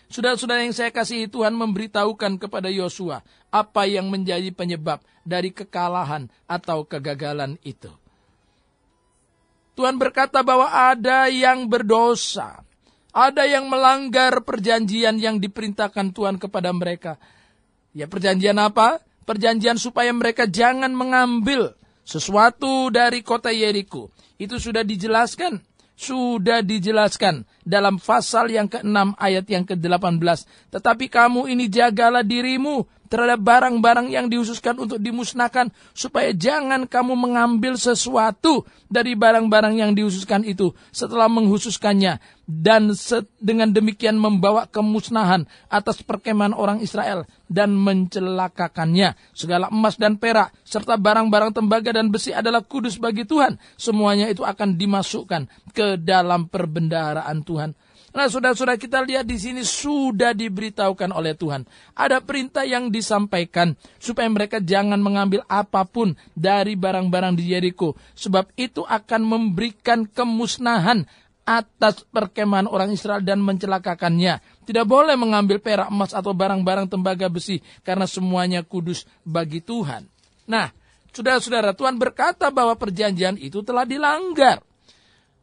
Saudara-saudara 0.08 0.64
yang 0.64 0.72
saya 0.72 0.88
kasih 0.88 1.28
Tuhan 1.28 1.52
memberitahukan 1.52 2.40
kepada 2.40 2.72
Yosua 2.72 3.28
apa 3.52 3.84
yang 3.84 4.08
menjadi 4.08 4.56
penyebab 4.56 5.04
dari 5.28 5.52
kekalahan 5.52 6.32
atau 6.48 6.88
kegagalan 6.88 7.60
itu. 7.68 7.92
Tuhan 9.76 10.00
berkata 10.00 10.42
bahwa 10.48 10.72
ada 10.72 11.28
yang 11.28 11.68
berdosa, 11.68 12.64
ada 13.12 13.44
yang 13.46 13.68
melanggar 13.68 14.42
perjanjian 14.48 15.20
yang 15.20 15.44
diperintahkan 15.44 16.16
Tuhan 16.16 16.40
kepada 16.40 16.72
mereka. 16.72 17.20
Ya 17.92 18.08
perjanjian 18.08 18.58
apa? 18.64 19.04
Perjanjian 19.28 19.76
supaya 19.76 20.16
mereka 20.16 20.48
jangan 20.48 20.96
mengambil 20.96 21.76
sesuatu 22.08 22.88
dari 22.88 23.20
kota 23.20 23.52
Yeriko. 23.52 24.16
Itu 24.40 24.64
sudah 24.64 24.88
dijelaskan 24.88 25.60
sudah 25.98 26.62
dijelaskan 26.62 27.42
dalam 27.66 27.98
pasal 27.98 28.54
yang 28.54 28.70
ke-6 28.70 29.18
ayat 29.18 29.50
yang 29.50 29.66
ke-18. 29.66 30.46
Tetapi 30.70 31.10
kamu 31.10 31.50
ini 31.50 31.66
jagalah 31.74 32.22
dirimu 32.22 32.86
terhadap 33.08 33.40
barang-barang 33.42 34.12
yang 34.12 34.28
dihususkan 34.28 34.78
untuk 34.78 35.02
dimusnahkan 35.02 35.72
supaya 35.92 36.32
jangan 36.36 36.86
kamu 36.86 37.16
mengambil 37.16 37.80
sesuatu 37.80 38.68
dari 38.88 39.16
barang-barang 39.16 39.80
yang 39.80 39.92
dihususkan 39.98 40.44
itu 40.44 40.72
setelah 40.92 41.28
menghususkannya 41.32 42.20
dan 42.48 42.96
dengan 43.44 43.76
demikian 43.76 44.16
membawa 44.16 44.64
kemusnahan 44.72 45.44
atas 45.68 46.00
perkemahan 46.00 46.56
orang 46.56 46.80
Israel 46.80 47.28
dan 47.52 47.76
mencelakakannya. 47.76 49.20
Segala 49.36 49.68
emas 49.68 50.00
dan 50.00 50.16
perak 50.16 50.56
serta 50.64 50.96
barang-barang 50.96 51.52
tembaga 51.52 51.92
dan 51.92 52.08
besi 52.08 52.32
adalah 52.32 52.64
kudus 52.64 52.96
bagi 52.96 53.28
Tuhan. 53.28 53.60
Semuanya 53.76 54.32
itu 54.32 54.48
akan 54.48 54.80
dimasukkan 54.80 55.76
ke 55.76 56.00
dalam 56.00 56.48
perbendaharaan 56.48 57.44
Tuhan. 57.44 57.76
Nah, 58.18 58.26
saudara-saudara 58.26 58.82
kita 58.82 59.06
lihat 59.06 59.30
di 59.30 59.38
sini 59.38 59.62
sudah 59.62 60.34
diberitahukan 60.34 61.14
oleh 61.14 61.38
Tuhan. 61.38 61.70
Ada 61.94 62.18
perintah 62.18 62.66
yang 62.66 62.90
disampaikan 62.90 63.78
supaya 64.02 64.26
mereka 64.26 64.58
jangan 64.58 64.98
mengambil 64.98 65.46
apa 65.46 65.86
pun 65.86 66.18
dari 66.34 66.74
barang-barang 66.74 67.38
di 67.38 67.54
Jericho. 67.54 67.94
Sebab 68.18 68.58
itu 68.58 68.82
akan 68.82 69.22
memberikan 69.22 70.10
kemusnahan 70.10 71.06
atas 71.46 72.10
perkemahan 72.10 72.66
orang 72.66 72.90
Israel 72.90 73.22
dan 73.22 73.38
mencelakakannya. 73.38 74.42
Tidak 74.66 74.86
boleh 74.90 75.14
mengambil 75.14 75.62
perak, 75.62 75.94
emas, 75.94 76.18
atau 76.18 76.34
barang-barang 76.34 76.90
tembaga 76.90 77.30
besi. 77.30 77.62
Karena 77.86 78.10
semuanya 78.10 78.66
kudus 78.66 79.06
bagi 79.22 79.62
Tuhan. 79.62 80.10
Nah, 80.50 80.74
saudara-saudara, 81.14 81.78
Tuhan 81.78 82.02
berkata 82.02 82.50
bahwa 82.50 82.74
perjanjian 82.74 83.38
itu 83.38 83.62
telah 83.62 83.86
dilanggar. 83.86 84.66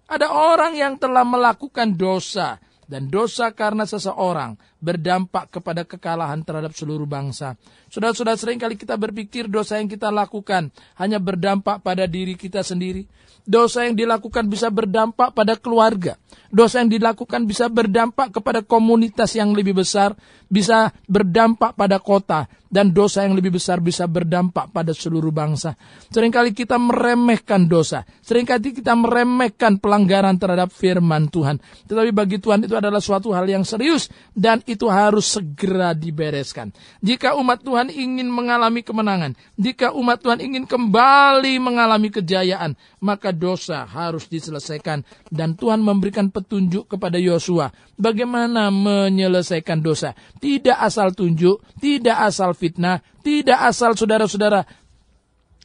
Ada 0.04 0.28
orang 0.28 0.76
yang 0.76 1.00
telah 1.00 1.24
melakukan 1.24 1.96
dosa 1.96 2.60
dan 2.84 3.08
dosa 3.08 3.48
karena 3.56 3.88
seseorang 3.88 4.60
berdampak 4.76 5.48
kepada 5.48 5.88
kekalahan 5.88 6.44
terhadap 6.44 6.76
seluruh 6.76 7.08
bangsa. 7.08 7.56
Saudara-saudara 7.88 8.36
sering 8.36 8.60
kali 8.60 8.76
kita 8.76 9.00
berpikir 9.00 9.48
dosa 9.48 9.80
yang 9.80 9.88
kita 9.88 10.12
lakukan 10.12 10.68
hanya 11.00 11.16
berdampak 11.16 11.80
pada 11.80 12.04
diri 12.04 12.36
kita 12.36 12.60
sendiri. 12.60 13.08
Dosa 13.44 13.84
yang 13.84 13.96
dilakukan 13.96 14.48
bisa 14.48 14.72
berdampak 14.72 15.36
pada 15.36 15.56
keluarga. 15.56 16.16
Dosa 16.48 16.80
yang 16.80 16.92
dilakukan 16.92 17.44
bisa 17.44 17.68
berdampak 17.68 18.32
kepada 18.32 18.64
komunitas 18.64 19.36
yang 19.36 19.52
lebih 19.52 19.76
besar, 19.76 20.16
bisa 20.48 20.92
berdampak 21.08 21.76
pada 21.76 22.00
kota, 22.00 22.48
dan 22.74 22.90
dosa 22.90 23.22
yang 23.22 23.38
lebih 23.38 23.54
besar 23.54 23.78
bisa 23.78 24.10
berdampak 24.10 24.74
pada 24.74 24.90
seluruh 24.90 25.30
bangsa. 25.30 25.78
Seringkali 26.10 26.50
kita 26.50 26.74
meremehkan 26.74 27.70
dosa, 27.70 28.02
sering 28.18 28.42
kali 28.42 28.74
kita 28.74 28.98
meremehkan 28.98 29.78
pelanggaran 29.78 30.34
terhadap 30.34 30.74
firman 30.74 31.30
Tuhan. 31.30 31.62
Tetapi 31.86 32.10
bagi 32.10 32.42
Tuhan 32.42 32.66
itu 32.66 32.74
adalah 32.74 32.98
suatu 32.98 33.30
hal 33.30 33.46
yang 33.46 33.62
serius 33.62 34.10
dan 34.34 34.58
itu 34.66 34.90
harus 34.90 35.38
segera 35.38 35.94
dibereskan. 35.94 36.74
Jika 36.98 37.38
umat 37.38 37.62
Tuhan 37.62 37.94
ingin 37.94 38.26
mengalami 38.26 38.82
kemenangan, 38.82 39.38
jika 39.54 39.94
umat 39.94 40.18
Tuhan 40.18 40.42
ingin 40.42 40.66
kembali 40.66 41.62
mengalami 41.62 42.10
kejayaan, 42.10 42.74
maka 42.98 43.30
dosa 43.30 43.86
harus 43.86 44.26
diselesaikan 44.26 45.06
dan 45.30 45.54
Tuhan 45.54 45.78
memberikan 45.78 46.26
petunjuk 46.32 46.90
kepada 46.90 47.22
Yosua 47.22 47.70
bagaimana 47.94 48.72
menyelesaikan 48.72 49.78
dosa. 49.78 50.16
Tidak 50.42 50.74
asal 50.74 51.14
tunjuk, 51.14 51.62
tidak 51.78 52.16
asal 52.24 52.56
fitnah, 52.64 53.04
tidak 53.20 53.60
asal 53.60 53.92
saudara-saudara 53.92 54.64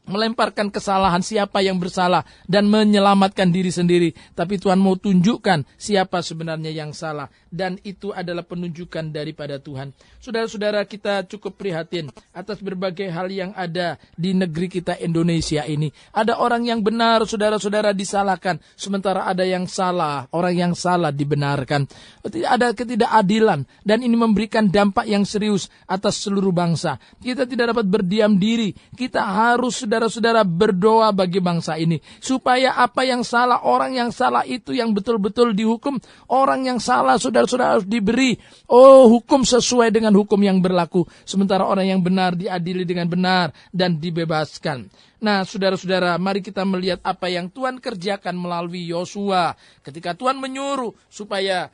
melemparkan 0.09 0.73
kesalahan 0.73 1.21
siapa 1.21 1.61
yang 1.61 1.77
bersalah 1.77 2.25
dan 2.49 2.65
menyelamatkan 2.65 3.53
diri 3.53 3.69
sendiri. 3.69 4.09
Tapi 4.33 4.57
Tuhan 4.57 4.81
mau 4.81 4.97
tunjukkan 4.97 5.63
siapa 5.77 6.25
sebenarnya 6.25 6.73
yang 6.73 6.91
salah. 6.91 7.29
Dan 7.49 7.81
itu 7.81 8.13
adalah 8.13 8.45
penunjukan 8.45 9.09
daripada 9.09 9.57
Tuhan. 9.57 9.93
Saudara-saudara 10.21 10.85
kita 10.85 11.25
cukup 11.25 11.57
prihatin 11.57 12.13
atas 12.29 12.61
berbagai 12.61 13.09
hal 13.09 13.29
yang 13.33 13.51
ada 13.57 13.97
di 14.13 14.37
negeri 14.37 14.69
kita 14.69 15.01
Indonesia 15.01 15.65
ini. 15.65 15.89
Ada 16.13 16.37
orang 16.37 16.69
yang 16.69 16.85
benar, 16.85 17.25
saudara-saudara 17.25 17.93
disalahkan. 17.93 18.61
Sementara 18.77 19.25
ada 19.25 19.41
yang 19.41 19.65
salah, 19.65 20.29
orang 20.29 20.55
yang 20.55 20.73
salah 20.77 21.09
dibenarkan. 21.09 21.89
Ada 22.21 22.77
ketidakadilan. 22.77 23.65
Dan 23.81 24.05
ini 24.05 24.13
memberikan 24.13 24.69
dampak 24.69 25.09
yang 25.09 25.25
serius 25.25 25.73
atas 25.89 26.21
seluruh 26.21 26.53
bangsa. 26.53 27.01
Kita 27.17 27.49
tidak 27.49 27.73
dapat 27.73 27.85
berdiam 27.89 28.37
diri. 28.37 28.77
Kita 28.93 29.25
harus, 29.25 29.81
saudara 29.83 29.98
saudara-saudara 29.99 30.47
berdoa 30.47 31.11
bagi 31.11 31.43
bangsa 31.43 31.75
ini. 31.75 31.99
Supaya 32.23 32.79
apa 32.79 33.03
yang 33.03 33.27
salah, 33.27 33.67
orang 33.67 33.99
yang 33.99 34.15
salah 34.15 34.47
itu 34.47 34.71
yang 34.71 34.95
betul-betul 34.95 35.51
dihukum. 35.51 35.99
Orang 36.31 36.63
yang 36.63 36.79
salah, 36.79 37.19
saudara-saudara 37.19 37.75
harus 37.75 37.87
diberi. 37.87 38.39
Oh, 38.71 39.11
hukum 39.11 39.43
sesuai 39.43 39.91
dengan 39.91 40.15
hukum 40.15 40.39
yang 40.39 40.63
berlaku. 40.63 41.03
Sementara 41.27 41.67
orang 41.67 41.91
yang 41.91 41.99
benar 41.99 42.39
diadili 42.39 42.87
dengan 42.87 43.11
benar 43.11 43.51
dan 43.75 43.99
dibebaskan. 43.99 44.87
Nah, 45.19 45.43
saudara-saudara, 45.43 46.15
mari 46.15 46.39
kita 46.39 46.63
melihat 46.63 47.03
apa 47.03 47.27
yang 47.27 47.51
Tuhan 47.51 47.83
kerjakan 47.83 48.39
melalui 48.39 48.87
Yosua. 48.87 49.51
Ketika 49.83 50.15
Tuhan 50.15 50.39
menyuruh 50.39 50.95
supaya 51.11 51.67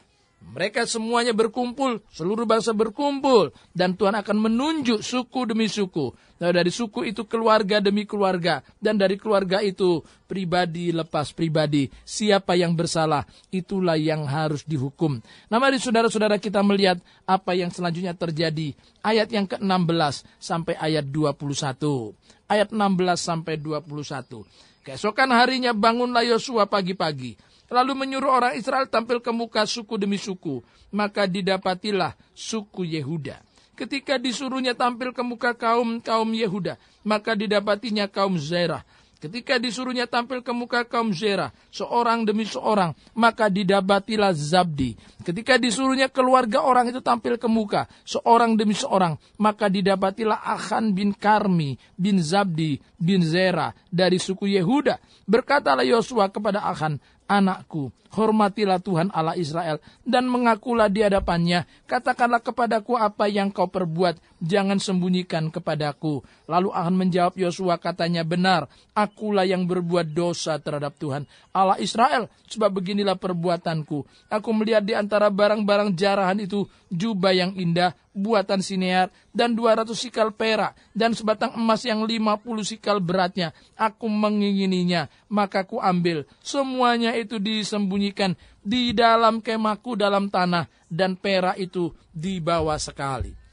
mereka 0.45 0.85
semuanya 0.85 1.33
berkumpul, 1.33 2.05
seluruh 2.13 2.45
bangsa 2.45 2.69
berkumpul, 2.71 3.49
dan 3.73 3.97
Tuhan 3.97 4.13
akan 4.13 4.37
menunjuk 4.45 5.01
suku 5.01 5.49
demi 5.49 5.65
suku. 5.65 6.13
Nah, 6.37 6.53
dari 6.53 6.69
suku 6.69 7.07
itu 7.09 7.25
keluarga 7.25 7.81
demi 7.81 8.05
keluarga, 8.05 8.61
dan 8.77 8.99
dari 8.99 9.17
keluarga 9.17 9.65
itu 9.65 10.05
pribadi 10.29 10.93
lepas 10.93 11.33
pribadi. 11.33 11.89
Siapa 12.05 12.53
yang 12.53 12.77
bersalah, 12.77 13.25
itulah 13.49 13.97
yang 13.97 14.29
harus 14.29 14.61
dihukum. 14.69 15.17
Nah, 15.49 15.57
mari 15.57 15.81
saudara-saudara 15.81 16.37
kita 16.37 16.61
melihat 16.61 17.01
apa 17.25 17.57
yang 17.57 17.73
selanjutnya 17.73 18.13
terjadi. 18.13 18.77
Ayat 19.01 19.33
yang 19.33 19.49
ke-16 19.49 20.29
sampai 20.37 20.77
ayat 20.77 21.09
21. 21.09 22.13
Ayat 22.45 22.69
16 22.69 23.17
sampai 23.17 23.57
21. 23.57 24.45
Keesokan 24.85 25.33
harinya 25.33 25.73
bangunlah 25.73 26.21
Yosua 26.21 26.69
pagi-pagi 26.69 27.54
lalu 27.69 27.93
menyuruh 27.97 28.31
orang 28.31 28.53
Israel 28.57 28.85
tampil 28.89 29.21
ke 29.21 29.31
muka 29.33 29.65
suku 29.65 29.97
demi 29.97 30.19
suku, 30.21 30.61
maka 30.93 31.25
didapatilah 31.25 32.13
suku 32.33 32.85
Yehuda. 32.85 33.41
Ketika 33.75 34.15
disuruhnya 34.15 34.71
tampil 34.71 35.11
ke 35.11 35.19
muka 35.19 35.51
kaum-kaum 35.51 36.31
Yehuda, 36.31 36.79
maka 37.03 37.35
didapatinya 37.35 38.07
kaum 38.07 38.39
Zerah. 38.39 38.87
Ketika 39.15 39.57
disuruhnya 39.57 40.05
tampil 40.05 40.45
ke 40.45 40.53
muka 40.53 40.85
kaum 40.85 41.09
Zerah, 41.09 41.49
seorang 41.73 42.27
demi 42.27 42.45
seorang, 42.45 42.93
maka 43.17 43.49
didapatilah 43.49 44.35
Zabdi. 44.37 44.93
Ketika 45.25 45.57
disuruhnya 45.57 46.11
keluarga 46.13 46.61
orang 46.61 46.93
itu 46.93 47.01
tampil 47.01 47.39
ke 47.39 47.49
muka, 47.49 47.89
seorang 48.05 48.53
demi 48.53 48.77
seorang, 48.77 49.17
maka 49.41 49.65
didapatilah 49.65 50.45
Achan 50.45 50.93
bin 50.93 51.09
Karmi 51.15 51.73
bin 51.97 52.21
Zabdi 52.21 52.77
bin 53.01 53.25
Zerah 53.25 53.73
dari 53.89 54.21
suku 54.21 54.51
Yehuda. 54.51 55.01
Berkatalah 55.25 55.87
Yosua 55.87 56.29
kepada 56.29 56.61
Achan, 56.61 57.01
anakku, 57.25 57.89
hormatilah 58.13 58.79
Tuhan 58.79 59.09
Allah 59.11 59.35
Israel 59.35 59.81
dan 60.07 60.29
mengakulah 60.29 60.87
di 60.87 61.03
hadapannya. 61.03 61.67
Katakanlah 61.89 62.41
kepadaku 62.41 62.95
apa 62.95 63.27
yang 63.27 63.51
kau 63.51 63.67
perbuat, 63.67 64.17
jangan 64.45 64.77
sembunyikan 64.77 65.49
kepadaku. 65.49 66.21
Lalu 66.45 66.69
akan 66.69 66.95
menjawab 66.95 67.33
Yosua 67.35 67.81
katanya 67.81 68.21
benar, 68.21 68.69
akulah 68.93 69.43
yang 69.43 69.65
berbuat 69.65 70.13
dosa 70.13 70.61
terhadap 70.61 70.93
Tuhan 71.01 71.25
Allah 71.51 71.81
Israel. 71.81 72.29
Sebab 72.45 72.69
beginilah 72.77 73.17
perbuatanku. 73.17 74.05
Aku 74.29 74.49
melihat 74.53 74.85
di 74.85 74.93
antara 74.93 75.33
barang-barang 75.33 75.97
jarahan 75.97 76.37
itu 76.37 76.69
jubah 76.93 77.33
yang 77.33 77.51
indah, 77.57 77.97
buatan 78.13 78.61
sinear, 78.61 79.09
dan 79.33 79.57
200 79.57 79.91
sikal 79.97 80.31
perak, 80.31 80.77
dan 80.95 81.11
sebatang 81.11 81.57
emas 81.57 81.83
yang 81.83 82.05
50 82.05 82.63
sikal 82.63 83.01
beratnya. 83.01 83.51
Aku 83.75 84.07
mengingininya, 84.07 85.11
maka 85.27 85.65
ku 85.67 85.81
ambil. 85.81 86.23
Semuanya 86.39 87.17
itu 87.17 87.41
disembunyikan 87.41 88.37
di 88.61 88.95
dalam 88.95 89.43
kemaku 89.43 89.97
dalam 89.99 90.31
tanah, 90.31 90.69
dan 90.87 91.17
perak 91.19 91.59
itu 91.59 91.91
dibawa 92.15 92.79
sekali. 92.79 93.44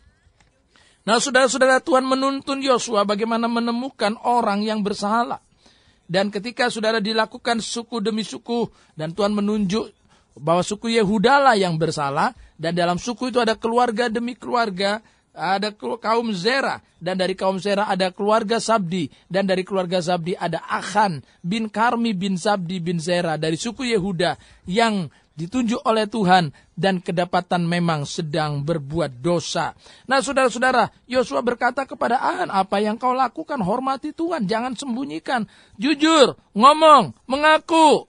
Nah, 1.02 1.18
saudara-saudara 1.18 1.82
Tuhan 1.82 2.06
menuntun 2.06 2.62
Yosua 2.62 3.02
bagaimana 3.02 3.50
menemukan 3.50 4.14
orang 4.22 4.62
yang 4.62 4.86
bersalah. 4.86 5.42
Dan 6.06 6.30
ketika 6.30 6.70
saudara 6.70 7.02
dilakukan 7.02 7.58
suku 7.58 7.98
demi 7.98 8.22
suku, 8.22 8.70
dan 8.94 9.10
Tuhan 9.10 9.34
menunjuk 9.34 9.90
bahwa 10.38 10.62
suku 10.62 10.94
Yehuda 10.94 11.42
lah 11.42 11.56
yang 11.58 11.74
bersalah, 11.74 12.36
dan 12.54 12.76
dalam 12.76 13.00
suku 13.00 13.34
itu 13.34 13.42
ada 13.42 13.58
keluarga 13.58 14.06
demi 14.06 14.38
keluarga, 14.38 15.02
ada 15.32 15.72
kaum 15.74 16.28
Zera, 16.36 16.84
dan 17.00 17.16
dari 17.16 17.32
kaum 17.32 17.56
Zera 17.56 17.88
ada 17.88 18.12
keluarga 18.12 18.60
Sabdi, 18.60 19.08
dan 19.32 19.48
dari 19.48 19.64
keluarga 19.64 20.04
Sabdi 20.04 20.36
ada 20.36 20.60
Achan 20.68 21.24
bin 21.40 21.72
Karmi 21.72 22.12
bin 22.12 22.36
Sabdi 22.36 22.78
bin 22.78 23.00
Zera 23.00 23.40
dari 23.40 23.56
suku 23.56 23.88
Yehuda 23.96 24.36
yang 24.68 25.08
ditunjuk 25.42 25.82
oleh 25.82 26.06
Tuhan 26.06 26.54
dan 26.78 27.02
kedapatan 27.02 27.66
memang 27.66 28.06
sedang 28.06 28.62
berbuat 28.62 29.18
dosa. 29.18 29.74
Nah 30.06 30.22
saudara-saudara, 30.22 30.86
Yosua 31.10 31.42
berkata 31.42 31.82
kepada 31.82 32.22
Achan, 32.22 32.54
apa 32.54 32.78
yang 32.78 32.94
kau 32.94 33.10
lakukan 33.10 33.58
hormati 33.58 34.14
Tuhan, 34.14 34.46
jangan 34.46 34.78
sembunyikan. 34.78 35.50
Jujur, 35.74 36.38
ngomong, 36.54 37.10
mengaku, 37.26 38.06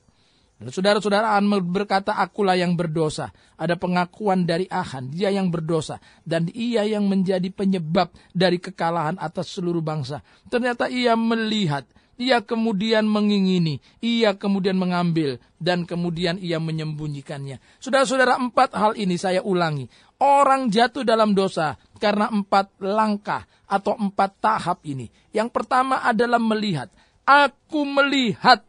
saudara-saudara 0.70 1.42
berkata, 1.66 2.16
akulah 2.16 2.56
yang 2.56 2.78
berdosa. 2.78 3.34
Ada 3.58 3.76
pengakuan 3.76 4.46
dari 4.46 4.70
Ahan, 4.70 5.10
dia 5.12 5.34
yang 5.34 5.50
berdosa. 5.50 5.98
Dan 6.24 6.48
ia 6.54 6.86
yang 6.86 7.10
menjadi 7.10 7.50
penyebab 7.50 8.14
dari 8.32 8.62
kekalahan 8.62 9.18
atas 9.20 9.52
seluruh 9.58 9.82
bangsa. 9.82 10.22
Ternyata 10.48 10.88
ia 10.88 11.18
melihat, 11.18 11.84
ia 12.24 12.40
kemudian 12.40 13.04
mengingini, 13.04 13.84
ia 14.00 14.32
kemudian 14.32 14.80
mengambil, 14.80 15.36
dan 15.60 15.84
kemudian 15.84 16.40
ia 16.40 16.64
menyembunyikannya. 16.64 17.60
Saudara-saudara, 17.84 18.40
empat 18.40 18.72
hal 18.72 18.96
ini 18.96 19.20
saya 19.20 19.44
ulangi. 19.44 19.92
Orang 20.24 20.72
jatuh 20.72 21.04
dalam 21.04 21.36
dosa 21.36 21.76
karena 22.00 22.32
empat 22.32 22.80
langkah 22.80 23.44
atau 23.68 24.00
empat 24.00 24.40
tahap 24.40 24.80
ini. 24.88 25.12
Yang 25.36 25.52
pertama 25.52 26.00
adalah 26.00 26.40
melihat. 26.40 26.88
Aku 27.28 27.84
melihat. 27.84 28.64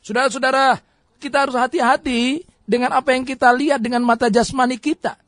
Saudara-saudara, 0.00 0.80
kita 1.20 1.44
harus 1.44 1.56
hati-hati 1.56 2.48
dengan 2.64 2.96
apa 2.96 3.12
yang 3.12 3.28
kita 3.28 3.52
lihat 3.52 3.84
dengan 3.84 4.00
mata 4.00 4.32
jasmani 4.32 4.80
kita. 4.80 5.20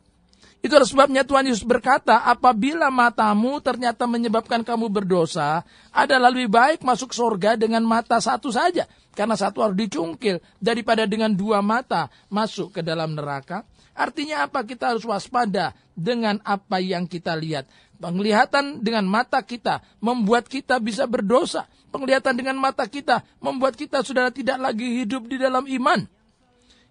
Itu 0.58 0.74
adalah 0.74 0.90
sebabnya 0.90 1.22
Tuhan 1.22 1.46
Yesus 1.46 1.62
berkata, 1.62 2.26
apabila 2.26 2.90
matamu 2.90 3.62
ternyata 3.62 4.10
menyebabkan 4.10 4.66
kamu 4.66 4.90
berdosa, 4.90 5.62
adalah 5.94 6.34
lebih 6.34 6.50
baik 6.50 6.82
masuk 6.82 7.14
surga 7.14 7.54
dengan 7.54 7.86
mata 7.86 8.18
satu 8.18 8.50
saja. 8.50 8.90
Karena 9.14 9.38
satu 9.38 9.62
harus 9.62 9.78
dicungkil 9.78 10.42
daripada 10.58 11.06
dengan 11.06 11.30
dua 11.30 11.62
mata 11.62 12.10
masuk 12.26 12.74
ke 12.74 12.80
dalam 12.82 13.14
neraka. 13.14 13.62
Artinya 13.94 14.46
apa? 14.46 14.62
Kita 14.62 14.94
harus 14.94 15.02
waspada 15.06 15.74
dengan 15.94 16.38
apa 16.46 16.78
yang 16.78 17.06
kita 17.06 17.34
lihat. 17.34 17.66
Penglihatan 17.98 18.78
dengan 18.78 19.02
mata 19.06 19.42
kita 19.42 19.82
membuat 19.98 20.46
kita 20.46 20.78
bisa 20.78 21.06
berdosa. 21.06 21.66
Penglihatan 21.90 22.34
dengan 22.38 22.58
mata 22.58 22.86
kita 22.86 23.26
membuat 23.42 23.74
kita 23.74 24.06
sudah 24.06 24.30
tidak 24.30 24.58
lagi 24.58 25.02
hidup 25.02 25.26
di 25.26 25.34
dalam 25.38 25.66
iman. 25.66 26.06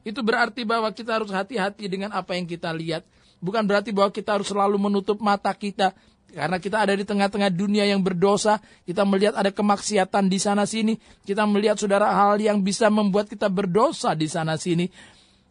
Itu 0.03 0.23
berarti 0.23 0.67
bahwa 0.67 0.91
kita 0.91 1.19
harus 1.19 1.32
hati-hati 1.32 1.88
dengan 1.88 2.12
apa 2.12 2.36
yang 2.36 2.43
kita 2.43 2.71
lihat. 2.75 3.08
Bukan 3.38 3.63
berarti 3.65 3.93
bahwa 3.93 4.10
kita 4.10 4.38
harus 4.38 4.50
selalu 4.50 4.78
menutup 4.82 5.21
mata 5.21 5.54
kita. 5.54 5.93
Karena 6.28 6.60
kita 6.60 6.84
ada 6.84 6.91
di 6.91 7.08
tengah-tengah 7.08 7.47
dunia 7.50 7.88
yang 7.88 8.04
berdosa, 8.04 8.60
kita 8.84 9.08
melihat 9.08 9.39
ada 9.39 9.47
kemaksiatan 9.47 10.28
di 10.28 10.38
sana 10.38 10.67
sini, 10.67 11.00
kita 11.23 11.47
melihat 11.47 11.80
saudara 11.80 12.12
hal 12.12 12.36
yang 12.38 12.60
bisa 12.60 12.91
membuat 12.91 13.32
kita 13.32 13.47
berdosa 13.47 14.12
di 14.12 14.28
sana 14.28 14.60
sini. 14.60 14.91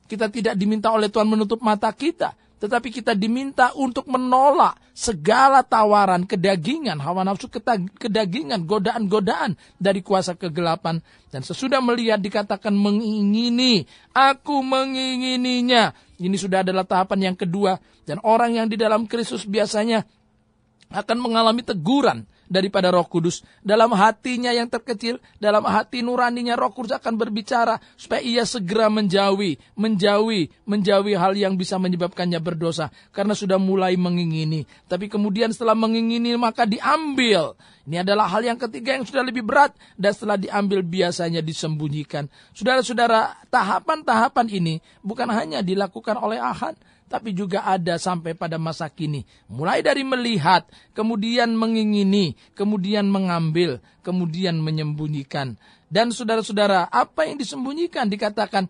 Kita 0.07 0.31
tidak 0.31 0.55
diminta 0.55 0.93
oleh 0.93 1.11
Tuhan 1.11 1.27
menutup 1.27 1.65
mata 1.65 1.91
kita, 1.91 2.37
tetapi 2.57 2.89
kita 2.89 3.13
diminta 3.13 3.77
untuk 3.77 4.09
menolak 4.09 4.81
segala 4.97 5.61
tawaran 5.61 6.25
kedagingan, 6.25 6.97
hawa 7.05 7.21
nafsu 7.21 7.53
kedagingan, 8.01 8.65
godaan-godaan 8.65 9.61
dari 9.77 10.01
kuasa 10.01 10.33
kegelapan. 10.33 11.05
Dan 11.29 11.45
sesudah 11.45 11.85
melihat 11.85 12.17
dikatakan 12.17 12.73
mengingini, 12.73 13.85
aku 14.17 14.65
mengingininya. 14.65 15.93
Ini 16.17 16.37
sudah 16.41 16.65
adalah 16.65 16.89
tahapan 16.89 17.33
yang 17.33 17.37
kedua. 17.37 17.77
Dan 18.09 18.25
orang 18.25 18.57
yang 18.57 18.67
di 18.73 18.81
dalam 18.81 19.05
Kristus 19.05 19.45
biasanya 19.45 20.01
akan 20.89 21.19
mengalami 21.21 21.61
teguran 21.61 22.25
daripada 22.47 22.91
Roh 22.91 23.07
Kudus. 23.07 23.43
Dalam 23.63 23.93
hatinya 23.95 24.51
yang 24.55 24.71
terkecil, 24.71 25.19
dalam 25.39 25.67
hati 25.67 26.03
nuraninya 26.03 26.55
Roh 26.55 26.73
Kudus 26.73 26.97
akan 26.97 27.19
berbicara 27.19 27.79
supaya 27.95 28.23
ia 28.23 28.43
segera 28.47 28.91
menjauhi, 28.91 29.59
menjauhi, 29.75 30.51
menjauhi 30.65 31.15
hal 31.15 31.35
yang 31.35 31.55
bisa 31.55 31.77
menyebabkannya 31.77 32.39
berdosa 32.41 32.91
karena 33.11 33.35
sudah 33.35 33.59
mulai 33.61 33.95
mengingini. 33.99 34.65
Tapi 34.87 35.11
kemudian 35.11 35.51
setelah 35.51 35.77
mengingini 35.77 36.35
maka 36.39 36.65
diambil. 36.65 37.55
Ini 37.87 38.03
adalah 38.03 38.27
hal 38.27 38.43
yang 38.43 38.59
ketiga 38.59 38.99
yang 38.99 39.07
sudah 39.07 39.23
lebih 39.23 39.47
berat 39.47 39.71
dan 39.95 40.11
setelah 40.11 40.35
diambil 40.35 40.83
biasanya 40.83 41.39
disembunyikan. 41.39 42.27
Saudara-saudara, 42.51 43.47
tahapan-tahapan 43.47 44.47
ini 44.51 44.75
bukan 45.07 45.31
hanya 45.31 45.63
dilakukan 45.63 46.19
oleh 46.19 46.43
Ahad, 46.43 46.75
tapi 47.07 47.31
juga 47.33 47.63
ada 47.63 47.97
sampai 47.97 48.35
pada 48.35 48.59
masa 48.59 48.91
kini. 48.91 49.23
Mulai 49.47 49.83
dari 49.83 50.03
melihat, 50.03 50.67
kemudian 50.93 51.55
mengingini, 51.55 52.35
kemudian 52.59 53.07
mengambil, 53.07 53.79
kemudian 54.03 54.59
menyembunyikan. 54.59 55.55
Dan 55.87 56.11
saudara-saudara, 56.11 56.91
apa 56.91 57.31
yang 57.31 57.39
disembunyikan 57.39 58.11
dikatakan 58.11 58.67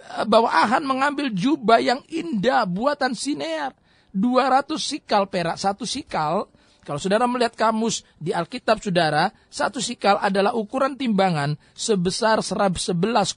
eh, 0.00 0.24
bahwa 0.24 0.48
Ahan 0.48 0.84
mengambil 0.88 1.28
jubah 1.28 1.78
yang 1.80 2.00
indah 2.08 2.64
buatan 2.64 3.12
Sinear. 3.12 3.76
200 4.10 4.66
sikal 4.82 5.30
perak, 5.30 5.54
satu 5.54 5.86
sikal 5.86 6.50
kalau 6.80 6.96
saudara 6.96 7.28
melihat 7.28 7.54
kamus 7.54 8.02
di 8.16 8.32
Alkitab 8.32 8.80
saudara, 8.80 9.30
satu 9.52 9.78
sikal 9.78 10.16
adalah 10.18 10.56
ukuran 10.56 10.96
timbangan 10.96 11.54
sebesar 11.76 12.40
11,4 12.40 13.36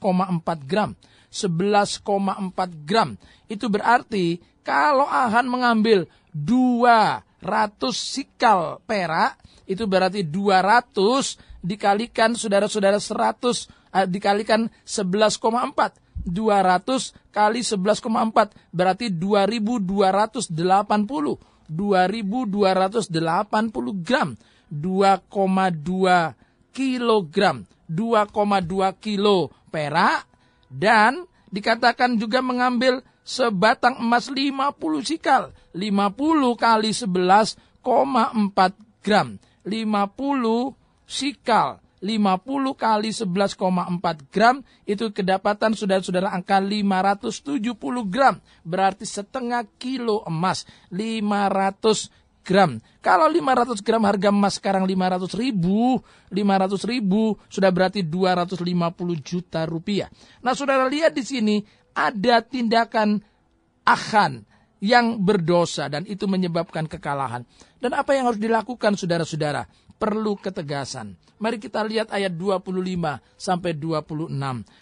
gram. 0.64 0.96
11,4 1.34 2.06
gram. 2.86 3.18
Itu 3.50 3.74
berarti 3.74 4.38
kalau 4.62 5.10
Ahan 5.10 5.50
mengambil 5.50 6.06
200 6.32 7.26
sikal 7.98 8.78
perak, 8.86 9.42
itu 9.66 9.90
berarti 9.90 10.22
200 10.22 11.66
dikalikan 11.66 12.38
saudara-saudara 12.38 13.02
100 13.02 13.66
eh, 13.98 14.06
dikalikan 14.06 14.70
11,4. 14.86 15.98
200 16.24 17.36
kali 17.36 17.60
11,4 17.66 18.72
berarti 18.72 19.12
2280. 19.12 20.48
2280 21.68 22.72
gram. 24.06 24.38
2,2 24.72 26.32
kilogram. 26.72 27.68
2,2 27.92 29.04
kilo 29.04 29.52
perak 29.68 30.33
dan 30.74 31.30
dikatakan 31.54 32.18
juga 32.18 32.42
mengambil 32.42 33.06
sebatang 33.22 34.02
emas 34.02 34.28
50 34.28 34.74
sikal. 35.06 35.54
50 35.78 36.58
kali 36.58 36.90
11,4 36.90 37.56
gram. 39.06 39.28
50 39.62 40.74
sikal. 41.06 41.80
50 42.04 42.76
kali 42.76 43.16
11,4 43.16 44.28
gram 44.28 44.60
itu 44.84 45.08
kedapatan 45.16 45.72
saudara-saudara 45.72 46.36
angka 46.36 46.60
570 46.60 47.64
gram. 48.12 48.44
Berarti 48.68 49.08
setengah 49.08 49.64
kilo 49.80 50.20
emas. 50.28 50.68
500 50.92 52.12
gram. 52.44 52.78
Kalau 53.00 53.26
500 53.26 53.80
gram 53.80 54.04
harga 54.04 54.30
emas 54.30 54.60
sekarang 54.60 54.84
500 54.86 55.32
ribu, 55.40 55.98
500 56.30 56.92
ribu 56.92 57.40
sudah 57.48 57.72
berarti 57.72 58.04
250 58.06 58.68
juta 59.24 59.64
rupiah. 59.64 60.12
Nah 60.44 60.54
saudara 60.54 60.86
lihat 60.92 61.16
di 61.16 61.24
sini 61.24 61.56
ada 61.96 62.44
tindakan 62.44 63.24
akan 63.88 64.44
yang 64.84 65.24
berdosa 65.24 65.88
dan 65.88 66.04
itu 66.04 66.28
menyebabkan 66.28 66.92
kekalahan. 66.92 67.48
Dan 67.80 67.96
apa 67.96 68.12
yang 68.20 68.28
harus 68.28 68.40
dilakukan 68.40 69.00
saudara-saudara? 69.00 69.64
Perlu 70.04 70.36
ketegasan. 70.36 71.16
Mari 71.40 71.64
kita 71.64 71.80
lihat 71.84 72.12
ayat 72.12 72.36
25 72.36 72.72
sampai 73.40 73.72
26. 73.76 74.32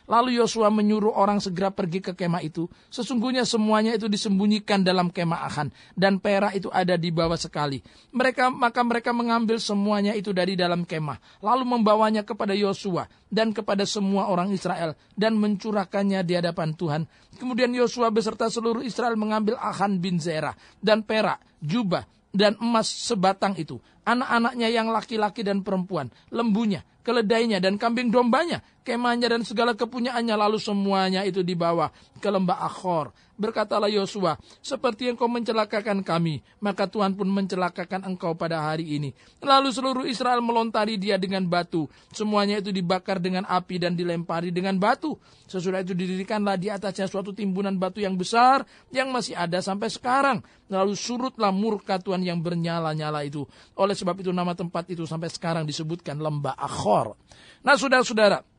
Lalu 0.09 0.29
Yosua 0.37 0.73
menyuruh 0.73 1.13
orang 1.13 1.37
segera 1.37 1.69
pergi 1.69 2.01
ke 2.01 2.17
kemah 2.17 2.41
itu. 2.41 2.65
Sesungguhnya 2.89 3.45
semuanya 3.45 3.93
itu 3.93 4.09
disembunyikan 4.09 4.81
dalam 4.81 5.13
kemah 5.13 5.45
Ahan 5.45 5.69
dan 5.93 6.17
perak 6.17 6.57
itu 6.57 6.73
ada 6.73 6.97
di 6.97 7.13
bawah 7.13 7.37
sekali. 7.37 7.81
Mereka 8.13 8.49
maka 8.49 8.81
mereka 8.81 9.13
mengambil 9.13 9.61
semuanya 9.61 10.17
itu 10.17 10.33
dari 10.33 10.57
dalam 10.57 10.85
kemah, 10.89 11.21
lalu 11.41 11.65
membawanya 11.65 12.25
kepada 12.25 12.57
Yosua 12.57 13.05
dan 13.29 13.53
kepada 13.53 13.85
semua 13.85 14.29
orang 14.29 14.49
Israel 14.53 14.97
dan 15.13 15.37
mencurahkannya 15.37 16.21
di 16.25 16.33
hadapan 16.33 16.73
Tuhan. 16.73 17.05
Kemudian 17.37 17.73
Yosua 17.73 18.09
beserta 18.09 18.49
seluruh 18.49 18.85
Israel 18.85 19.17
mengambil 19.17 19.57
Ahan 19.57 19.97
bin 19.97 20.21
Zerah 20.21 20.53
dan 20.77 21.01
perak, 21.01 21.41
jubah, 21.57 22.05
dan 22.31 22.55
emas 22.59 22.87
sebatang 22.87 23.55
itu, 23.59 23.77
anak-anaknya 24.07 24.67
yang 24.71 24.87
laki-laki 24.89 25.43
dan 25.43 25.61
perempuan, 25.61 26.07
lembunya, 26.31 26.81
keledainya 27.03 27.59
dan 27.59 27.75
kambing 27.75 28.09
dombanya, 28.09 28.63
kemahnya 28.81 29.27
dan 29.29 29.41
segala 29.45 29.75
kepunyaannya 29.75 30.35
lalu 30.37 30.57
semuanya 30.57 31.21
itu 31.27 31.43
dibawa 31.45 31.91
ke 32.17 32.29
lembah 32.29 32.65
Akhor. 32.65 33.13
Berkatalah 33.41 33.89
Yosua, 33.89 34.37
seperti 34.61 35.09
engkau 35.09 35.25
mencelakakan 35.25 36.05
kami, 36.05 36.45
maka 36.61 36.85
Tuhan 36.85 37.17
pun 37.17 37.25
mencelakakan 37.25 38.05
engkau 38.05 38.37
pada 38.37 38.61
hari 38.61 39.01
ini. 39.01 39.17
Lalu 39.41 39.73
seluruh 39.73 40.05
Israel 40.05 40.45
melontari 40.45 41.01
dia 41.01 41.17
dengan 41.17 41.49
batu. 41.49 41.89
Semuanya 42.13 42.61
itu 42.61 42.69
dibakar 42.69 43.17
dengan 43.17 43.49
api 43.49 43.81
dan 43.81 43.97
dilempari 43.97 44.53
dengan 44.53 44.77
batu. 44.77 45.17
Sesudah 45.49 45.81
itu 45.81 45.97
didirikanlah 45.97 46.53
di 46.61 46.69
atasnya 46.69 47.09
suatu 47.09 47.33
timbunan 47.33 47.73
batu 47.81 47.97
yang 47.97 48.13
besar 48.13 48.61
yang 48.93 49.09
masih 49.09 49.33
ada 49.33 49.57
sampai 49.57 49.89
sekarang. 49.89 50.45
Lalu 50.69 50.93
surutlah 50.93 51.49
murka 51.49 51.97
Tuhan 51.97 52.21
yang 52.21 52.45
bernyala-nyala 52.45 53.25
itu. 53.25 53.49
Oleh 53.73 53.97
sebab 53.97 54.21
itu 54.21 54.29
nama 54.29 54.53
tempat 54.53 54.85
itu 54.93 55.09
sampai 55.09 55.33
sekarang 55.33 55.65
disebutkan 55.65 56.21
lembah 56.21 56.53
Akhor. 56.61 57.17
Nah 57.65 57.73
saudara-saudara, 57.73 58.50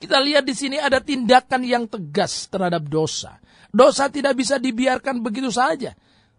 kita 0.00 0.16
lihat 0.16 0.48
di 0.48 0.56
sini 0.56 0.80
ada 0.80 0.98
tindakan 1.04 1.60
yang 1.60 1.84
tegas 1.84 2.48
terhadap 2.48 2.88
dosa. 2.88 3.36
Dosa 3.68 4.08
tidak 4.08 4.32
bisa 4.40 4.56
dibiarkan 4.56 5.20
begitu 5.20 5.52
saja. 5.52 5.92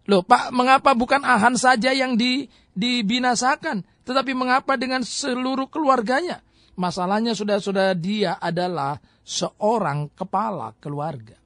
Loh, 0.10 0.26
Pak, 0.26 0.50
mengapa 0.50 0.98
bukan 0.98 1.22
Ahan 1.22 1.54
saja 1.54 1.94
yang 1.94 2.18
di, 2.18 2.50
dibinasakan, 2.74 3.86
tetapi 4.02 4.34
mengapa 4.34 4.74
dengan 4.82 5.06
seluruh 5.06 5.70
keluarganya? 5.70 6.42
Masalahnya 6.74 7.38
sudah-sudah 7.38 7.94
dia 7.94 8.42
adalah 8.42 8.98
seorang 9.22 10.10
kepala 10.18 10.74
keluarga. 10.82 11.38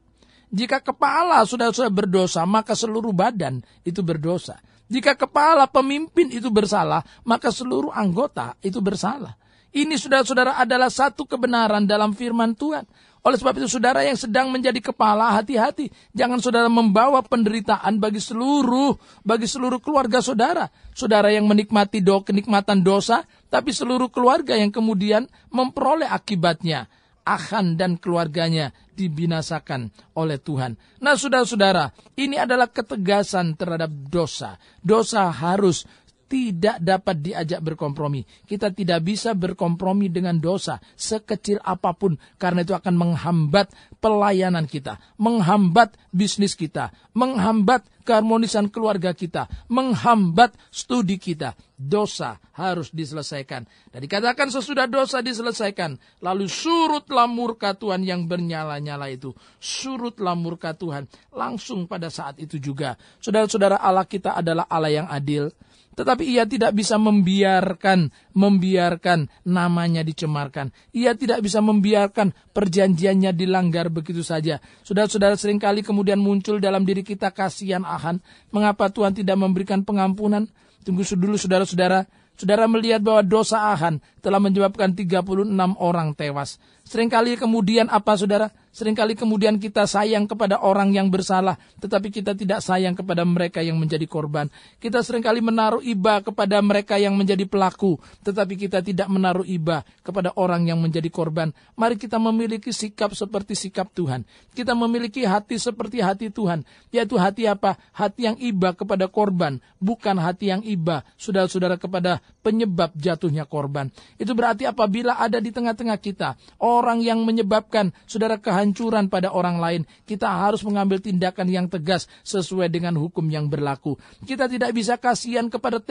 Jika 0.56 0.80
kepala 0.80 1.43
sudah 1.43 1.75
sudah 1.75 1.91
berdosa, 1.91 2.47
maka 2.47 2.80
seluruh 2.80 3.12
badan 3.12 3.60
itu 3.84 3.99
berdosa. 3.99 4.56
Jika 4.88 5.19
kepala 5.19 5.67
pemimpin 5.67 6.32
itu 6.32 6.47
bersalah, 6.47 7.04
maka 7.28 7.51
seluruh 7.51 7.91
anggota 7.91 8.56
itu 8.63 8.80
bersalah. 8.80 9.36
Ini 9.75 9.99
saudara-saudara 9.99 10.55
adalah 10.55 10.88
satu 10.88 11.27
kebenaran 11.27 11.83
dalam 11.83 12.15
firman 12.15 12.55
Tuhan. 12.55 12.88
Oleh 13.25 13.35
sebab 13.41 13.57
itu 13.59 13.67
saudara 13.67 14.05
yang 14.05 14.15
sedang 14.15 14.53
menjadi 14.53 14.79
kepala 14.79 15.35
hati-hati. 15.35 15.91
Jangan 16.15 16.39
saudara 16.39 16.71
membawa 16.71 17.19
penderitaan 17.25 17.99
bagi 17.99 18.21
seluruh 18.23 18.95
bagi 19.25 19.49
seluruh 19.49 19.83
keluarga 19.83 20.23
saudara. 20.23 20.71
Saudara 20.95 21.27
yang 21.33 21.49
menikmati 21.49 21.99
do, 21.99 22.21
kenikmatan 22.23 22.85
dosa, 22.85 23.27
tapi 23.51 23.75
seluruh 23.75 24.07
keluarga 24.13 24.55
yang 24.55 24.71
kemudian 24.71 25.27
memperoleh 25.51 26.07
akibatnya. 26.07 26.88
Akan 27.25 27.73
dan 27.73 27.97
keluarganya 27.97 28.69
dibinasakan 28.93 29.89
oleh 30.13 30.38
Tuhan. 30.38 30.77
Nah 31.01 31.17
saudara-saudara, 31.17 31.89
ini 32.21 32.38
adalah 32.38 32.69
ketegasan 32.69 33.57
terhadap 33.57 33.89
dosa. 33.89 34.61
Dosa 34.85 35.33
harus 35.33 35.89
tidak 36.25 36.81
dapat 36.81 37.21
diajak 37.21 37.61
berkompromi. 37.61 38.25
Kita 38.45 38.73
tidak 38.73 39.05
bisa 39.05 39.38
berkompromi 39.38 40.09
dengan 40.09 40.38
dosa 40.41 40.81
sekecil 40.97 41.61
apa 41.61 41.93
pun 41.93 42.17
karena 42.41 42.65
itu 42.65 42.73
akan 42.73 42.95
menghambat 42.97 43.69
pelayanan 44.01 44.65
kita, 44.65 44.97
menghambat 45.17 45.93
bisnis 46.09 46.57
kita, 46.57 46.93
menghambat 47.13 47.85
keharmonisan 48.05 48.69
keluarga 48.69 49.17
kita, 49.17 49.49
menghambat 49.67 50.53
studi 50.69 51.17
kita. 51.17 51.57
Dosa 51.75 52.39
harus 52.55 52.88
diselesaikan. 52.95 53.67
Dan 53.91 53.99
dikatakan 53.99 54.47
sesudah 54.47 54.88
dosa 54.88 55.19
diselesaikan, 55.19 55.99
lalu 56.23 56.47
surutlah 56.47 57.27
murka 57.27 57.75
Tuhan 57.75 58.07
yang 58.07 58.31
bernyala-nyala 58.31 59.11
itu. 59.11 59.35
Surutlah 59.59 60.39
murka 60.39 60.71
Tuhan 60.71 61.11
langsung 61.35 61.83
pada 61.83 62.07
saat 62.07 62.39
itu 62.39 62.55
juga. 62.63 62.95
Saudara-saudara 63.19 63.75
Allah 63.75 64.07
kita 64.07 64.39
adalah 64.39 64.63
Allah 64.71 65.03
yang 65.03 65.07
adil. 65.11 65.51
Tetapi 65.95 66.27
ia 66.27 66.43
tidak 66.43 66.75
bisa 66.75 66.99
membiarkan, 66.99 68.12
membiarkan 68.36 69.31
namanya 69.47 70.03
dicemarkan. 70.03 70.75
Ia 70.91 71.15
tidak 71.15 71.39
bisa 71.39 71.63
membiarkan 71.63 72.36
perjanjiannya 72.51 73.31
dilanggar 73.31 73.88
begitu 73.88 74.19
saja. 74.19 74.60
Saudara-saudara 74.84 75.39
sering 75.39 75.58
kali 75.58 75.88
kemudian 75.88 76.19
muncul 76.19 76.60
dalam 76.60 76.84
diri 76.84 76.99
kita 76.99 77.31
kasihan 77.31 77.88
ahan. 77.88 78.19
Mengapa 78.51 78.91
Tuhan 78.91 79.15
tidak 79.15 79.39
memberikan 79.39 79.88
pengampunan? 79.88 80.51
Tunggu 80.84 81.08
dulu 81.15 81.39
saudara-saudara. 81.39 82.05
Saudara 82.36 82.67
melihat 82.67 82.99
bahwa 82.99 83.23
dosa 83.23 83.71
Ahan 83.71 84.03
telah 84.19 84.43
menyebabkan 84.43 84.91
36 84.91 85.47
orang 85.79 86.12
tewas. 86.19 86.60
Seringkali 86.95 87.36
kemudian 87.36 87.91
apa 87.91 88.15
saudara? 88.15 88.47
Seringkali 88.71 89.15
kemudian 89.19 89.55
kita 89.55 89.88
sayang 89.88 90.27
kepada 90.27 90.60
orang 90.60 90.91
yang 90.91 91.08
bersalah, 91.08 91.55
tetapi 91.79 92.12
kita 92.12 92.36
tidak 92.36 92.60
sayang 92.60 92.91
kepada 92.91 93.23
mereka 93.23 93.63
yang 93.63 93.79
menjadi 93.79 94.03
korban. 94.03 94.51
Kita 94.84 94.99
sering 94.99 95.23
kali 95.23 95.39
menaruh 95.39 95.79
iba 95.79 96.19
kepada 96.19 96.60
mereka 96.60 96.99
yang 96.99 97.15
menjadi 97.15 97.47
pelaku, 97.47 97.95
tetapi 98.23 98.60
kita 98.60 98.84
tidak 98.84 99.08
menaruh 99.08 99.47
iba 99.47 99.88
kepada 100.03 100.36
orang 100.36 100.67
yang 100.67 100.79
menjadi 100.84 101.08
korban. 101.08 101.55
Mari 101.79 101.95
kita 101.95 102.19
memiliki 102.19 102.75
sikap 102.75 103.15
seperti 103.15 103.55
sikap 103.55 103.95
Tuhan. 103.95 104.27
Kita 104.51 104.75
memiliki 104.75 105.23
hati 105.23 105.55
seperti 105.55 106.03
hati 106.03 106.27
Tuhan, 106.27 106.67
yaitu 106.91 107.15
hati 107.15 107.47
apa? 107.47 107.79
Hati 107.95 108.27
yang 108.27 108.36
iba 108.43 108.75
kepada 108.75 109.08
korban, 109.08 109.63
bukan 109.79 110.19
hati 110.19 110.51
yang 110.51 110.63
iba, 110.67 111.08
saudara-saudara, 111.15 111.79
kepada 111.79 112.19
penyebab 112.43 112.91
jatuhnya 112.99 113.47
korban. 113.47 113.88
Itu 114.19 114.36
berarti 114.36 114.67
apabila 114.67 115.15
ada 115.15 115.39
di 115.39 115.55
tengah-tengah 115.55 115.95
kita 115.95 116.36
orang 116.60 116.85
yang 117.02 117.26
menyebabkan 117.26 117.89
saudara 118.06 118.38
kehancuran 118.38 119.10
pada 119.10 119.34
orang 119.34 119.58
lain, 119.58 119.82
kita 120.06 120.30
harus 120.30 120.62
mengambil 120.62 121.02
tindakan 121.02 121.50
yang 121.50 121.65
tegas 121.65 122.06
sesuai 122.21 122.69
dengan 122.69 122.93
hukum 123.02 123.26
yang 123.26 123.50
berlaku. 123.50 123.98
Kita 124.21 124.45
tidak 124.45 124.69
bisa 124.78 125.02
kasihan 125.02 125.50
kepada 125.50 125.82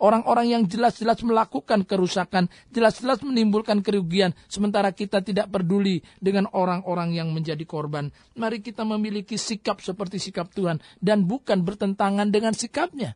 orang-orang 0.00 0.56
yang 0.56 0.62
jelas-jelas 0.64 1.20
melakukan 1.20 1.84
kerusakan, 1.84 2.48
jelas-jelas 2.72 3.20
menimbulkan 3.20 3.84
kerugian, 3.84 4.32
sementara 4.48 4.88
kita 4.96 5.20
tidak 5.20 5.52
peduli 5.52 6.00
dengan 6.18 6.48
orang-orang 6.56 7.12
yang 7.12 7.28
menjadi 7.30 7.62
korban. 7.68 8.08
Mari 8.32 8.64
kita 8.64 8.88
memiliki 8.88 9.36
sikap 9.36 9.84
seperti 9.84 10.16
sikap 10.16 10.48
Tuhan 10.56 10.80
dan 11.04 11.28
bukan 11.28 11.60
bertentangan 11.60 12.32
dengan 12.32 12.56
sikapnya 12.56 13.12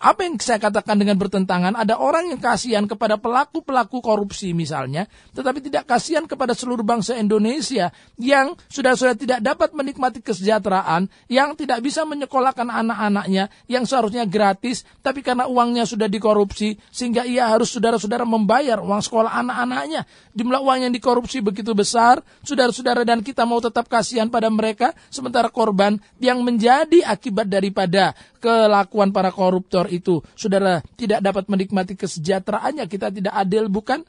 apa 0.00 0.24
yang 0.24 0.40
saya 0.40 0.56
katakan 0.56 0.96
dengan 0.96 1.20
bertentangan, 1.20 1.76
ada 1.76 2.00
orang 2.00 2.32
yang 2.32 2.40
kasihan 2.40 2.88
kepada 2.88 3.20
pelaku-pelaku 3.20 4.00
korupsi 4.00 4.56
misalnya, 4.56 5.04
tetapi 5.36 5.60
tidak 5.60 5.84
kasihan 5.84 6.24
kepada 6.24 6.56
seluruh 6.56 6.80
bangsa 6.80 7.20
Indonesia 7.20 7.92
yang 8.16 8.56
sudah-sudah 8.72 9.12
tidak 9.12 9.44
dapat 9.44 9.76
menikmati 9.76 10.24
kesejahteraan, 10.24 11.04
yang 11.28 11.52
tidak 11.52 11.84
bisa 11.84 12.08
menyekolahkan 12.08 12.72
anak-anaknya, 12.72 13.52
yang 13.68 13.84
seharusnya 13.84 14.24
gratis, 14.24 14.88
tapi 15.04 15.20
karena 15.20 15.44
uangnya 15.44 15.84
sudah 15.84 16.08
dikorupsi, 16.08 16.80
sehingga 16.88 17.28
ia 17.28 17.52
harus 17.52 17.68
saudara-saudara 17.68 18.24
membayar 18.24 18.80
uang 18.80 19.04
sekolah 19.04 19.36
anak-anaknya. 19.36 20.08
Jumlah 20.32 20.64
uang 20.64 20.88
yang 20.88 20.92
dikorupsi 20.96 21.44
begitu 21.44 21.76
besar, 21.76 22.24
saudara-saudara 22.40 23.04
dan 23.04 23.20
kita 23.20 23.44
mau 23.44 23.60
tetap 23.60 23.84
kasihan 23.84 24.32
pada 24.32 24.48
mereka, 24.48 24.96
sementara 25.12 25.52
korban 25.52 26.00
yang 26.16 26.40
menjadi 26.40 27.04
akibat 27.04 27.52
daripada 27.52 28.16
kelakuan 28.40 29.12
para 29.12 29.28
koruptor 29.28 29.89
itu 29.90 30.22
saudara 30.38 30.80
tidak 30.94 31.20
dapat 31.20 31.50
menikmati 31.50 31.98
kesejahteraannya, 31.98 32.86
kita 32.86 33.10
tidak 33.10 33.34
adil 33.34 33.66
bukan? 33.66 34.06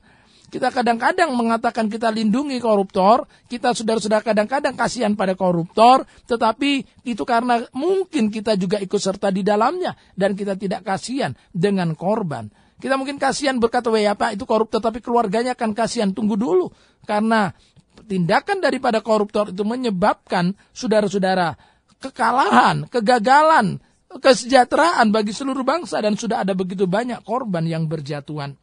Kita 0.52 0.68
kadang-kadang 0.68 1.32
mengatakan 1.32 1.88
kita 1.88 2.12
lindungi 2.12 2.60
koruptor, 2.60 3.24
kita 3.48 3.72
saudara-saudara 3.72 4.20
kadang-kadang 4.20 4.76
kasihan 4.76 5.16
pada 5.16 5.32
koruptor, 5.32 6.04
tetapi 6.28 6.84
itu 7.08 7.24
karena 7.24 7.64
mungkin 7.72 8.28
kita 8.28 8.60
juga 8.60 8.76
ikut 8.84 9.00
serta 9.00 9.32
di 9.32 9.48
dalamnya 9.48 9.96
dan 10.12 10.36
kita 10.36 10.60
tidak 10.60 10.84
kasihan 10.84 11.32
dengan 11.56 11.96
korban. 11.96 12.52
Kita 12.84 13.00
mungkin 13.00 13.16
kasihan 13.16 13.64
berkata, 13.64 13.88
ya 13.96 14.12
Pak 14.12 14.36
itu 14.36 14.44
koruptor, 14.44 14.84
tapi 14.84 15.00
keluarganya 15.00 15.56
akan 15.56 15.72
kasihan, 15.72 16.12
tunggu 16.12 16.36
dulu. 16.36 16.68
Karena 17.08 17.56
tindakan 18.10 18.60
daripada 18.60 19.00
koruptor 19.00 19.56
itu 19.56 19.64
menyebabkan 19.64 20.52
saudara-saudara 20.76 21.56
kekalahan, 22.02 22.90
kegagalan, 22.90 23.80
kesejahteraan 24.20 25.14
bagi 25.14 25.32
seluruh 25.32 25.64
bangsa 25.64 26.04
dan 26.04 26.20
sudah 26.20 26.44
ada 26.44 26.52
begitu 26.52 26.84
banyak 26.90 27.24
korban 27.24 27.64
yang 27.64 27.88
berjatuhan. 27.88 28.58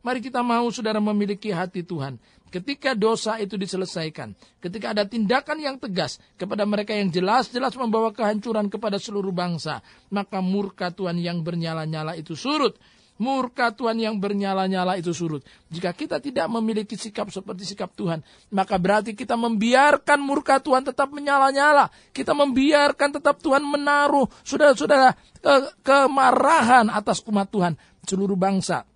Mari 0.00 0.24
kita 0.24 0.40
mau 0.40 0.64
saudara 0.72 0.96
memiliki 0.96 1.52
hati 1.52 1.84
Tuhan. 1.84 2.16
Ketika 2.50 2.98
dosa 2.98 3.38
itu 3.38 3.54
diselesaikan, 3.54 4.34
ketika 4.58 4.90
ada 4.90 5.06
tindakan 5.06 5.62
yang 5.62 5.76
tegas 5.78 6.18
kepada 6.34 6.66
mereka 6.66 6.90
yang 6.90 7.12
jelas-jelas 7.12 7.78
membawa 7.78 8.10
kehancuran 8.10 8.66
kepada 8.66 8.98
seluruh 8.98 9.30
bangsa, 9.30 9.78
maka 10.10 10.42
murka 10.42 10.90
Tuhan 10.90 11.20
yang 11.22 11.46
bernyala-nyala 11.46 12.18
itu 12.18 12.34
surut 12.34 12.74
murka 13.20 13.68
Tuhan 13.70 14.00
yang 14.00 14.16
bernyala-nyala 14.16 14.96
itu 14.96 15.12
surut. 15.12 15.44
Jika 15.68 15.92
kita 15.92 16.18
tidak 16.18 16.48
memiliki 16.48 16.96
sikap 16.96 17.28
seperti 17.28 17.68
sikap 17.68 17.92
Tuhan, 17.92 18.24
maka 18.50 18.80
berarti 18.80 19.12
kita 19.12 19.36
membiarkan 19.36 20.18
murka 20.18 20.58
Tuhan 20.58 20.88
tetap 20.88 21.12
menyala-nyala. 21.12 21.92
Kita 22.10 22.32
membiarkan 22.32 23.20
tetap 23.20 23.38
Tuhan 23.44 23.62
menaruh 23.62 24.26
saudara-saudara 24.42 25.14
ke 25.38 25.54
kemarahan 25.84 26.88
atas 26.88 27.22
umat 27.28 27.46
Tuhan 27.52 27.76
seluruh 28.08 28.34
bangsa 28.34 28.89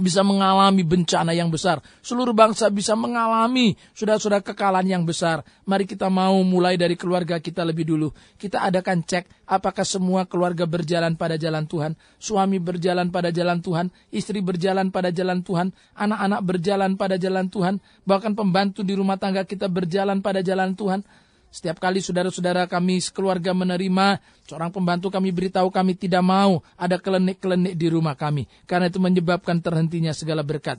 bisa 0.00 0.24
mengalami 0.24 0.80
bencana 0.82 1.36
yang 1.36 1.52
besar. 1.52 1.84
Seluruh 2.00 2.32
bangsa 2.32 2.72
bisa 2.72 2.96
mengalami 2.96 3.76
sudah-sudah 3.92 4.40
kekalahan 4.40 4.98
yang 4.98 5.04
besar. 5.04 5.44
Mari 5.68 5.84
kita 5.84 6.08
mau 6.08 6.40
mulai 6.40 6.80
dari 6.80 6.96
keluarga 6.96 7.36
kita 7.38 7.62
lebih 7.62 7.84
dulu. 7.86 8.08
Kita 8.40 8.64
adakan 8.64 9.04
cek 9.04 9.46
apakah 9.46 9.84
semua 9.84 10.24
keluarga 10.24 10.64
berjalan 10.64 11.14
pada 11.14 11.36
jalan 11.36 11.68
Tuhan. 11.68 11.92
Suami 12.16 12.56
berjalan 12.56 13.12
pada 13.12 13.28
jalan 13.28 13.60
Tuhan. 13.60 13.92
Istri 14.10 14.40
berjalan 14.40 14.88
pada 14.88 15.12
jalan 15.12 15.44
Tuhan. 15.44 15.70
Anak-anak 15.94 16.40
berjalan 16.42 16.96
pada 16.96 17.20
jalan 17.20 17.52
Tuhan. 17.52 17.78
Bahkan 18.08 18.32
pembantu 18.32 18.80
di 18.80 18.96
rumah 18.96 19.20
tangga 19.20 19.44
kita 19.44 19.68
berjalan 19.68 20.24
pada 20.24 20.40
jalan 20.40 20.72
Tuhan. 20.72 21.04
Setiap 21.50 21.82
kali 21.82 21.98
saudara-saudara 21.98 22.70
kami 22.70 23.02
sekeluarga 23.02 23.50
menerima, 23.50 24.22
seorang 24.46 24.70
pembantu 24.70 25.10
kami 25.10 25.34
beritahu 25.34 25.66
kami 25.66 25.98
tidak 25.98 26.22
mau 26.22 26.62
ada 26.78 26.94
kelenik-kelenik 26.94 27.74
di 27.74 27.90
rumah 27.90 28.14
kami. 28.14 28.46
Karena 28.70 28.86
itu 28.86 29.02
menyebabkan 29.02 29.58
terhentinya 29.58 30.14
segala 30.14 30.46
berkat. 30.46 30.78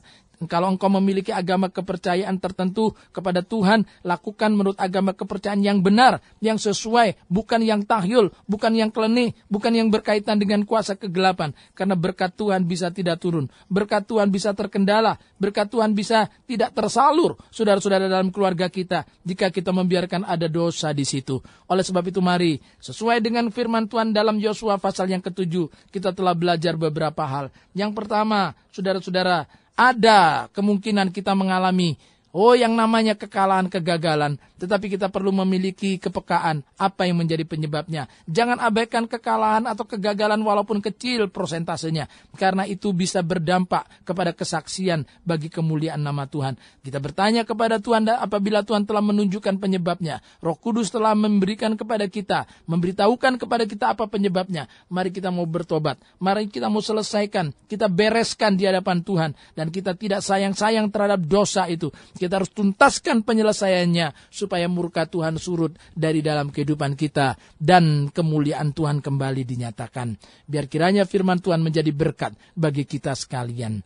Kalau 0.50 0.74
engkau 0.74 0.90
memiliki 0.90 1.30
agama 1.30 1.70
kepercayaan 1.70 2.42
tertentu 2.42 2.98
kepada 3.14 3.46
Tuhan, 3.46 3.86
lakukan 4.02 4.50
menurut 4.54 4.78
agama 4.82 5.14
kepercayaan 5.14 5.62
yang 5.62 5.86
benar, 5.86 6.18
yang 6.42 6.58
sesuai, 6.58 7.30
bukan 7.30 7.62
yang 7.62 7.86
tahyul, 7.86 8.34
bukan 8.50 8.74
yang 8.74 8.90
klenik, 8.90 9.38
bukan 9.52 9.74
yang 9.78 9.94
berkaitan 9.94 10.42
dengan 10.42 10.66
kuasa 10.66 10.98
kegelapan. 10.98 11.54
Karena 11.78 11.94
berkat 11.94 12.34
Tuhan 12.34 12.66
bisa 12.66 12.90
tidak 12.90 13.22
turun, 13.22 13.50
berkat 13.70 14.10
Tuhan 14.10 14.34
bisa 14.34 14.58
terkendala, 14.58 15.22
berkat 15.38 15.70
Tuhan 15.70 15.94
bisa 15.94 16.26
tidak 16.50 16.74
tersalur, 16.74 17.38
saudara-saudara 17.54 18.10
dalam 18.10 18.34
keluarga 18.34 18.66
kita, 18.66 19.06
jika 19.22 19.54
kita 19.54 19.70
membiarkan 19.70 20.26
ada 20.26 20.50
dosa 20.50 20.90
di 20.90 21.06
situ. 21.06 21.38
Oleh 21.70 21.86
sebab 21.86 22.02
itu 22.10 22.18
mari, 22.24 22.58
sesuai 22.82 23.22
dengan 23.22 23.48
firman 23.54 23.86
Tuhan 23.86 24.10
dalam 24.10 24.42
Yosua 24.42 24.82
pasal 24.82 25.12
yang 25.14 25.22
ketujuh, 25.22 25.70
kita 25.94 26.12
telah 26.18 26.34
belajar 26.34 26.74
beberapa 26.76 27.24
hal. 27.30 27.54
Yang 27.78 27.92
pertama, 27.94 28.58
saudara-saudara, 28.74 29.61
ada 29.90 30.46
kemungkinan 30.54 31.10
kita 31.10 31.34
mengalami 31.34 31.98
Oh, 32.32 32.56
yang 32.56 32.72
namanya 32.80 33.12
kekalahan, 33.12 33.68
kegagalan. 33.68 34.40
Tetapi 34.62 34.94
kita 34.94 35.10
perlu 35.10 35.34
memiliki 35.34 35.98
kepekaan. 35.98 36.62
Apa 36.78 37.10
yang 37.10 37.18
menjadi 37.18 37.42
penyebabnya? 37.42 38.06
Jangan 38.30 38.62
abaikan 38.62 39.10
kekalahan 39.10 39.66
atau 39.66 39.90
kegagalan 39.90 40.38
walaupun 40.46 40.78
kecil 40.86 41.34
prosentasenya. 41.34 42.06
Karena 42.38 42.70
itu 42.70 42.94
bisa 42.94 43.26
berdampak 43.26 43.90
kepada 44.06 44.38
kesaksian 44.38 45.10
bagi 45.26 45.50
kemuliaan 45.50 46.06
nama 46.06 46.30
Tuhan. 46.30 46.62
Kita 46.86 47.02
bertanya 47.02 47.42
kepada 47.42 47.82
Tuhan 47.82 48.06
apabila 48.06 48.62
Tuhan 48.62 48.86
telah 48.86 49.02
menunjukkan 49.02 49.58
penyebabnya. 49.58 50.22
Roh 50.46 50.56
Kudus 50.56 50.94
telah 50.94 51.18
memberikan 51.18 51.74
kepada 51.74 52.06
kita. 52.06 52.46
Memberitahukan 52.70 53.42
kepada 53.42 53.66
kita 53.66 53.98
apa 53.98 54.06
penyebabnya. 54.06 54.70
Mari 54.94 55.10
kita 55.10 55.34
mau 55.34 55.50
bertobat. 55.50 55.98
Mari 56.22 56.46
kita 56.54 56.70
mau 56.70 56.86
selesaikan. 56.86 57.50
Kita 57.66 57.90
bereskan 57.90 58.54
di 58.54 58.70
hadapan 58.70 59.02
Tuhan. 59.02 59.34
Dan 59.58 59.74
kita 59.74 59.98
tidak 59.98 60.22
sayang-sayang 60.22 60.94
terhadap 60.94 61.26
dosa 61.26 61.66
itu 61.66 61.90
kita 62.22 62.38
harus 62.38 62.52
tuntaskan 62.52 63.24
penyelesaiannya 63.24 64.14
supaya 64.52 64.68
murka 64.68 65.08
Tuhan 65.08 65.40
surut 65.40 65.80
dari 65.96 66.20
dalam 66.20 66.52
kehidupan 66.52 67.00
kita 67.00 67.40
dan 67.56 68.12
kemuliaan 68.12 68.76
Tuhan 68.76 69.00
kembali 69.00 69.48
dinyatakan. 69.48 70.20
Biar 70.44 70.68
kiranya 70.68 71.08
firman 71.08 71.40
Tuhan 71.40 71.64
menjadi 71.64 71.88
berkat 71.96 72.36
bagi 72.52 72.84
kita 72.84 73.16
sekalian. 73.16 73.80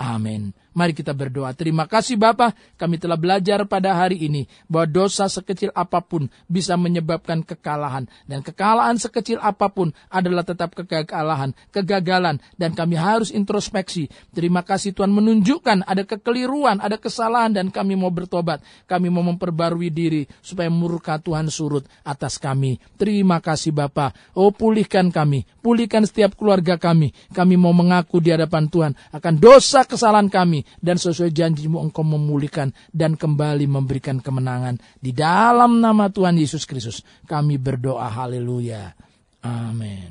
Amin. 0.00 0.56
Mari 0.76 0.92
kita 0.92 1.16
berdoa. 1.16 1.56
Terima 1.56 1.88
kasih 1.88 2.20
Bapa, 2.20 2.52
kami 2.76 3.00
telah 3.00 3.16
belajar 3.16 3.64
pada 3.64 3.96
hari 3.96 4.28
ini 4.28 4.44
bahwa 4.68 4.84
dosa 4.84 5.24
sekecil 5.24 5.72
apa 5.72 6.04
pun 6.04 6.28
bisa 6.52 6.76
menyebabkan 6.76 7.40
kekalahan 7.40 8.04
dan 8.28 8.44
kekalahan 8.44 9.00
sekecil 9.00 9.40
apa 9.40 9.72
pun 9.72 9.96
adalah 10.12 10.44
tetap 10.44 10.76
kekalahan, 10.76 11.56
kegagalan 11.72 12.44
dan 12.60 12.76
kami 12.76 12.92
harus 12.92 13.32
introspeksi. 13.32 14.12
Terima 14.36 14.60
kasih 14.60 14.92
Tuhan 14.92 15.16
menunjukkan 15.16 15.88
ada 15.88 16.04
kekeliruan, 16.04 16.84
ada 16.84 17.00
kesalahan 17.00 17.56
dan 17.56 17.72
kami 17.72 17.96
mau 17.96 18.12
bertobat. 18.12 18.60
Kami 18.84 19.08
mau 19.08 19.24
memperbarui 19.24 19.88
diri 19.88 20.28
supaya 20.44 20.68
murka 20.68 21.16
Tuhan 21.16 21.48
surut 21.48 21.88
atas 22.04 22.36
kami. 22.36 22.76
Terima 23.00 23.40
kasih 23.40 23.72
Bapa. 23.72 24.12
Oh 24.36 24.52
pulihkan 24.52 25.08
kami, 25.08 25.48
pulihkan 25.64 26.04
setiap 26.04 26.36
keluarga 26.36 26.76
kami. 26.76 27.16
Kami 27.32 27.56
mau 27.56 27.72
mengaku 27.72 28.20
di 28.20 28.28
hadapan 28.28 28.68
Tuhan 28.68 28.92
akan 29.16 29.34
dosa 29.40 29.88
kesalahan 29.88 30.28
kami 30.28 30.65
dan 30.78 31.00
sesuai 31.00 31.32
janjimu 31.32 31.80
engkau 31.80 32.04
memulihkan 32.04 32.70
dan 32.92 33.16
kembali 33.16 33.64
memberikan 33.64 34.20
kemenangan. 34.20 34.76
Di 35.00 35.16
dalam 35.16 35.80
nama 35.80 36.12
Tuhan 36.12 36.36
Yesus 36.36 36.68
Kristus 36.68 37.00
kami 37.24 37.56
berdoa 37.56 38.12
haleluya. 38.12 38.92
Amin. 39.40 40.04